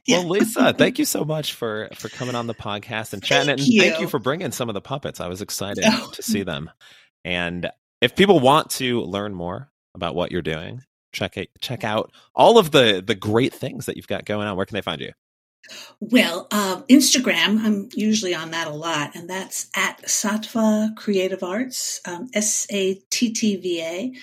Yeah. 0.05 0.19
Well, 0.19 0.27
Lisa, 0.29 0.73
thank 0.73 0.99
you 0.99 1.05
so 1.05 1.23
much 1.25 1.53
for 1.53 1.89
for 1.95 2.09
coming 2.09 2.35
on 2.35 2.45
the 2.47 2.53
podcast 2.53 3.13
and 3.13 3.23
chatting. 3.23 3.47
Thank 3.47 3.59
and 3.59 3.67
you. 3.67 3.81
thank 3.81 3.99
you 3.99 4.07
for 4.07 4.19
bringing 4.19 4.51
some 4.51 4.69
of 4.69 4.73
the 4.75 4.81
puppets. 4.81 5.19
I 5.19 5.27
was 5.27 5.41
excited 5.41 5.83
Oh. 5.87 6.11
to 6.13 6.21
see 6.21 6.43
them. 6.43 6.69
And 7.25 7.69
if 8.01 8.15
people 8.15 8.39
want 8.39 8.69
to 8.71 9.01
learn 9.01 9.33
more 9.33 9.71
about 9.95 10.15
what 10.15 10.31
you're 10.31 10.43
doing, 10.43 10.83
check 11.11 11.37
it, 11.37 11.49
check 11.59 11.83
out 11.83 12.11
all 12.35 12.57
of 12.57 12.71
the 12.71 13.03
the 13.05 13.15
great 13.15 13.53
things 13.53 13.87
that 13.87 13.97
you've 13.97 14.07
got 14.07 14.25
going 14.25 14.47
on, 14.47 14.55
where 14.55 14.65
can 14.65 14.75
they 14.75 14.81
find 14.81 15.01
you? 15.01 15.11
Well, 15.99 16.47
uh, 16.51 16.83
Instagram, 16.83 17.59
I'm 17.59 17.89
usually 17.95 18.35
on 18.35 18.51
that 18.51 18.67
a 18.67 18.71
lot, 18.71 19.15
and 19.15 19.27
that's 19.27 19.67
at 19.75 20.03
Sattva 20.03 20.95
Creative 20.95 21.41
Arts, 21.41 21.99
um, 22.05 22.29
S 22.35 22.67
A 22.69 22.95
T 23.09 23.33
T 23.33 23.55
V 23.55 23.81
A. 23.81 24.13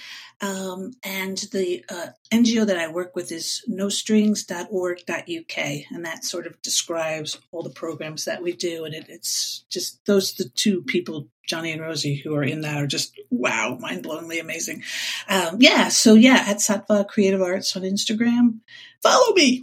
Um, 0.42 0.90
and 1.04 1.38
the 1.52 1.84
uh, 1.88 2.08
NGO 2.32 2.66
that 2.66 2.76
I 2.76 2.88
work 2.88 3.14
with 3.14 3.30
is 3.30 3.62
nostrings.org.uk, 3.68 5.58
and 5.58 6.04
that 6.04 6.24
sort 6.24 6.48
of 6.48 6.60
describes 6.62 7.38
all 7.52 7.62
the 7.62 7.70
programs 7.70 8.24
that 8.24 8.42
we 8.42 8.52
do. 8.52 8.84
And 8.84 8.92
it, 8.92 9.06
it's 9.08 9.64
just 9.70 10.04
those 10.04 10.34
the 10.34 10.48
two 10.48 10.82
people, 10.82 11.28
Johnny 11.46 11.70
and 11.70 11.80
Rosie, 11.80 12.16
who 12.16 12.34
are 12.34 12.42
in 12.42 12.62
that 12.62 12.82
are 12.82 12.88
just 12.88 13.14
wow, 13.30 13.78
mind 13.80 14.02
blowingly 14.04 14.40
amazing. 14.40 14.82
Um, 15.28 15.58
yeah, 15.60 15.88
so 15.88 16.14
yeah, 16.14 16.44
at 16.48 16.56
Sattva 16.56 17.06
Creative 17.06 17.40
Arts 17.40 17.76
on 17.76 17.82
Instagram, 17.82 18.58
follow 19.00 19.32
me. 19.34 19.62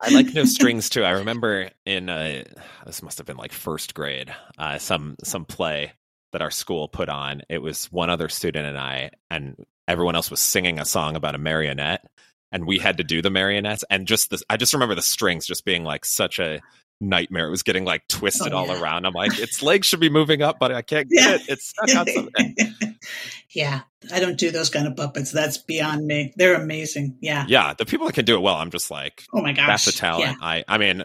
I 0.00 0.10
like 0.12 0.32
no 0.32 0.44
strings 0.44 0.88
too. 0.88 1.02
I 1.02 1.10
remember 1.10 1.70
in 1.84 2.08
uh, 2.08 2.44
this 2.86 3.02
must 3.02 3.18
have 3.18 3.26
been 3.26 3.36
like 3.36 3.52
first 3.52 3.94
grade, 3.94 4.32
uh, 4.56 4.78
some 4.78 5.16
some 5.24 5.44
play 5.44 5.92
that 6.32 6.42
our 6.42 6.50
school 6.50 6.88
put 6.88 7.08
on. 7.08 7.42
It 7.48 7.62
was 7.62 7.86
one 7.86 8.10
other 8.10 8.28
student 8.28 8.66
and 8.66 8.78
I, 8.78 9.10
and 9.30 9.56
everyone 9.86 10.14
else 10.14 10.30
was 10.30 10.40
singing 10.40 10.78
a 10.78 10.84
song 10.84 11.16
about 11.16 11.34
a 11.34 11.38
marionette, 11.38 12.04
and 12.52 12.66
we 12.66 12.78
had 12.78 12.98
to 12.98 13.04
do 13.04 13.22
the 13.22 13.30
marionettes. 13.30 13.84
And 13.90 14.06
just 14.06 14.30
this, 14.30 14.42
I 14.48 14.56
just 14.56 14.72
remember 14.72 14.94
the 14.94 15.02
strings 15.02 15.46
just 15.46 15.64
being 15.64 15.84
like 15.84 16.04
such 16.04 16.38
a 16.38 16.60
nightmare. 17.00 17.46
It 17.46 17.50
was 17.50 17.62
getting 17.62 17.84
like 17.84 18.06
twisted 18.08 18.52
oh, 18.52 18.64
yeah. 18.64 18.72
all 18.72 18.82
around. 18.82 19.06
I'm 19.06 19.12
like, 19.12 19.38
its 19.38 19.62
legs 19.62 19.86
should 19.86 20.00
be 20.00 20.10
moving 20.10 20.42
up, 20.42 20.58
but 20.58 20.72
I 20.72 20.82
can't 20.82 21.08
get 21.10 21.28
yeah. 21.28 21.34
it. 21.34 21.42
It's 21.48 21.68
stuck 21.68 21.96
on 21.96 22.06
something. 22.06 22.56
yeah, 23.50 23.82
I 24.12 24.20
don't 24.20 24.38
do 24.38 24.50
those 24.50 24.70
kind 24.70 24.86
of 24.86 24.96
puppets. 24.96 25.32
That's 25.32 25.58
beyond 25.58 26.06
me. 26.06 26.32
They're 26.36 26.54
amazing. 26.54 27.18
Yeah, 27.20 27.44
yeah. 27.48 27.74
The 27.74 27.86
people 27.86 28.06
that 28.06 28.14
can 28.14 28.24
do 28.24 28.36
it 28.36 28.40
well, 28.40 28.56
I'm 28.56 28.70
just 28.70 28.90
like, 28.90 29.24
oh 29.32 29.40
my 29.40 29.52
gosh, 29.52 29.66
that's 29.66 29.86
a 29.88 29.92
talent. 29.98 30.36
Yeah. 30.40 30.46
I, 30.46 30.64
I 30.66 30.78
mean, 30.78 31.02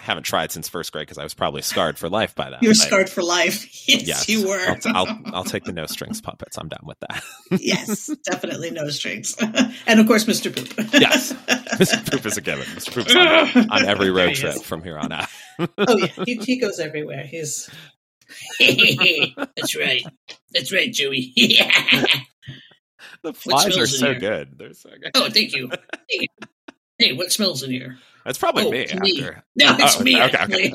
I 0.00 0.02
haven't 0.04 0.22
tried 0.22 0.50
since 0.50 0.66
first 0.68 0.92
grade 0.92 1.02
because 1.02 1.18
I 1.18 1.24
was 1.24 1.34
probably 1.34 1.60
scarred 1.60 1.98
for 1.98 2.08
life 2.08 2.34
by 2.34 2.48
that. 2.50 2.62
You're 2.62 2.72
scarred 2.74 3.10
for 3.10 3.22
life. 3.22 3.66
Yes, 3.90 4.06
yes, 4.06 4.28
you 4.28 4.46
were. 4.46 4.60
I'll, 4.60 4.76
t- 4.76 4.92
I'll, 4.94 5.20
I'll, 5.34 5.44
take 5.44 5.64
the 5.64 5.72
no 5.72 5.86
strings 5.86 6.20
puppets. 6.20 6.56
I'm 6.58 6.68
done 6.68 6.82
with 6.84 6.98
that. 7.00 7.24
yes, 7.58 8.08
definitely 8.24 8.70
no 8.70 8.88
strings. 8.90 9.34
and 9.40 9.98
of 9.98 10.06
course, 10.06 10.26
Mr. 10.26 10.54
Poop. 10.54 10.92
yes, 10.92 11.32
Mr. 11.32 12.08
Poop 12.08 12.24
is 12.24 12.36
a 12.36 12.40
given. 12.40 12.66
Mr. 12.66 12.94
Poop's 12.94 13.16
on, 13.16 13.70
on 13.70 13.84
every 13.86 14.10
road 14.10 14.36
trip 14.36 14.62
from 14.62 14.84
here 14.84 14.96
on 14.96 15.10
out. 15.10 15.28
oh 15.58 15.96
yeah, 15.96 16.06
he, 16.24 16.36
he 16.36 16.60
goes 16.60 16.78
everywhere. 16.78 17.24
He's. 17.24 17.68
That's 18.60 19.74
right. 19.74 20.04
That's 20.52 20.72
right, 20.72 20.92
Joey. 20.92 21.32
the 23.22 23.32
flies 23.34 23.76
are 23.76 23.86
so 23.88 24.14
good. 24.14 24.56
They're 24.56 24.74
so 24.74 24.90
good. 24.90 25.10
Oh, 25.16 25.30
thank 25.30 25.52
you. 25.52 25.68
Hey, 26.08 26.28
hey 26.98 27.12
what 27.14 27.32
smells 27.32 27.64
in 27.64 27.72
here? 27.72 27.98
That's 28.24 28.38
probably 28.38 28.66
oh, 28.66 28.70
me, 28.70 28.86
me. 29.00 29.22
After. 29.22 29.44
No, 29.56 29.66
oh, 29.70 29.76
it's 29.78 30.00
oh, 30.00 30.02
me. 30.02 30.22
Okay. 30.22 30.44
okay. 30.44 30.72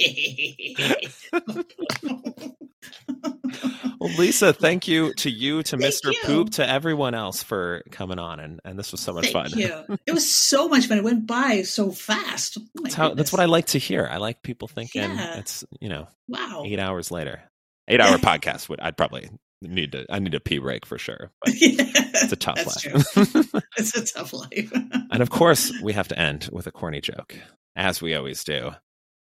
well, 4.00 4.14
Lisa, 4.16 4.52
thank 4.52 4.88
you 4.88 5.12
to 5.14 5.30
you, 5.30 5.62
to 5.62 5.76
thank 5.76 5.92
Mr. 5.92 6.12
You. 6.12 6.18
Poop, 6.24 6.50
to 6.50 6.68
everyone 6.68 7.14
else 7.14 7.42
for 7.42 7.82
coming 7.90 8.18
on, 8.18 8.40
and, 8.40 8.60
and 8.64 8.78
this 8.78 8.92
was 8.92 9.00
so 9.00 9.12
much 9.12 9.32
thank 9.32 9.50
fun. 9.50 9.58
You. 9.58 9.98
It 10.06 10.12
was 10.12 10.30
so 10.30 10.68
much 10.68 10.86
fun. 10.86 10.98
It 10.98 11.04
went 11.04 11.26
by 11.26 11.62
so 11.62 11.90
fast. 11.90 12.58
Oh 12.58 12.62
that's 12.82 12.94
how. 12.94 13.14
That's 13.14 13.32
what 13.32 13.40
I 13.40 13.46
like 13.46 13.66
to 13.66 13.78
hear. 13.78 14.08
I 14.10 14.16
like 14.16 14.42
people 14.42 14.68
thinking 14.68 15.02
yeah. 15.02 15.38
it's 15.38 15.64
you 15.80 15.88
know, 15.88 16.08
wow, 16.28 16.64
eight 16.66 16.78
hours 16.78 17.10
later, 17.10 17.42
eight 17.88 18.00
hour 18.00 18.16
podcast 18.18 18.68
would 18.68 18.80
I'd 18.80 18.96
probably 18.96 19.28
need 19.62 19.92
to 19.92 20.06
I 20.10 20.18
need 20.18 20.34
a 20.34 20.40
pee 20.40 20.58
break 20.58 20.86
for 20.86 20.98
sure. 20.98 21.30
yeah, 21.46 21.74
it's 21.86 22.32
a 22.32 22.36
tough 22.36 22.66
life. 22.66 23.64
it's 23.76 23.96
a 23.96 24.04
tough 24.04 24.32
life. 24.32 24.72
and 24.72 25.22
of 25.22 25.30
course, 25.30 25.72
we 25.82 25.92
have 25.92 26.08
to 26.08 26.18
end 26.18 26.48
with 26.52 26.66
a 26.66 26.72
corny 26.72 27.00
joke, 27.00 27.36
as 27.76 28.02
we 28.02 28.14
always 28.14 28.44
do. 28.44 28.72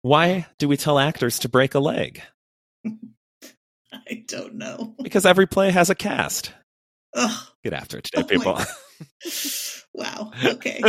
Why 0.03 0.47
do 0.59 0.69
we 0.69 0.77
tell 0.77 0.99
actors 0.99 1.39
to 1.41 1.49
break 1.49 1.75
a 1.75 1.81
leg? 1.81 2.23
I 3.93 4.25
don't 4.27 4.57
know. 4.57 4.95
Because 5.03 5.25
every 5.25 5.47
play 5.47 5.71
has 5.71 5.89
a 5.89 5.95
cast. 5.95 6.53
Ugh. 7.15 7.47
Get 7.63 7.73
after 7.73 7.99
it 7.99 8.05
today, 8.05 8.23
oh 8.23 8.27
people. 8.27 8.59
wow. 9.95 10.33
Okay. 10.45 10.81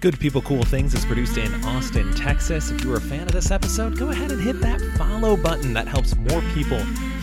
Good 0.00 0.18
People 0.18 0.40
Cool 0.40 0.62
Things 0.62 0.94
is 0.94 1.04
produced 1.04 1.36
in 1.36 1.52
Austin, 1.62 2.10
Texas. 2.14 2.70
If 2.70 2.82
you're 2.82 2.96
a 2.96 3.00
fan 3.02 3.24
of 3.24 3.32
this 3.32 3.50
episode, 3.50 3.98
go 3.98 4.08
ahead 4.08 4.32
and 4.32 4.40
hit 4.40 4.58
that 4.62 4.80
follow 4.96 5.36
button. 5.36 5.74
That 5.74 5.86
helps 5.86 6.16
more 6.16 6.40
people 6.54 6.78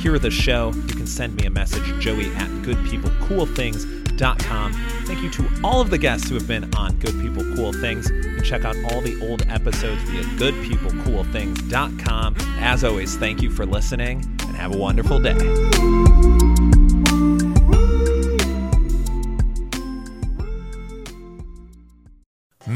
hear 0.07 0.17
the 0.17 0.31
show. 0.31 0.71
You 0.73 0.95
can 0.95 1.05
send 1.05 1.35
me 1.35 1.45
a 1.47 1.49
message, 1.49 1.83
joey 1.99 2.33
at 2.35 2.47
goodpeoplecoolthings.com. 2.63 4.73
Thank 5.05 5.21
you 5.21 5.29
to 5.31 5.45
all 5.65 5.81
of 5.81 5.89
the 5.89 5.97
guests 5.97 6.29
who 6.29 6.35
have 6.35 6.47
been 6.47 6.73
on 6.75 6.95
Good 6.99 7.19
People 7.19 7.43
Cool 7.57 7.73
Things. 7.73 8.09
You 8.09 8.35
can 8.35 8.41
check 8.41 8.63
out 8.63 8.77
all 8.85 9.01
the 9.01 9.19
old 9.21 9.45
episodes 9.49 10.01
via 10.03 10.23
goodpeoplecoolthings.com. 10.23 12.35
As 12.59 12.85
always, 12.85 13.17
thank 13.17 13.41
you 13.41 13.49
for 13.49 13.65
listening 13.65 14.23
and 14.43 14.55
have 14.55 14.73
a 14.73 14.77
wonderful 14.77 15.19
day. 15.19 15.35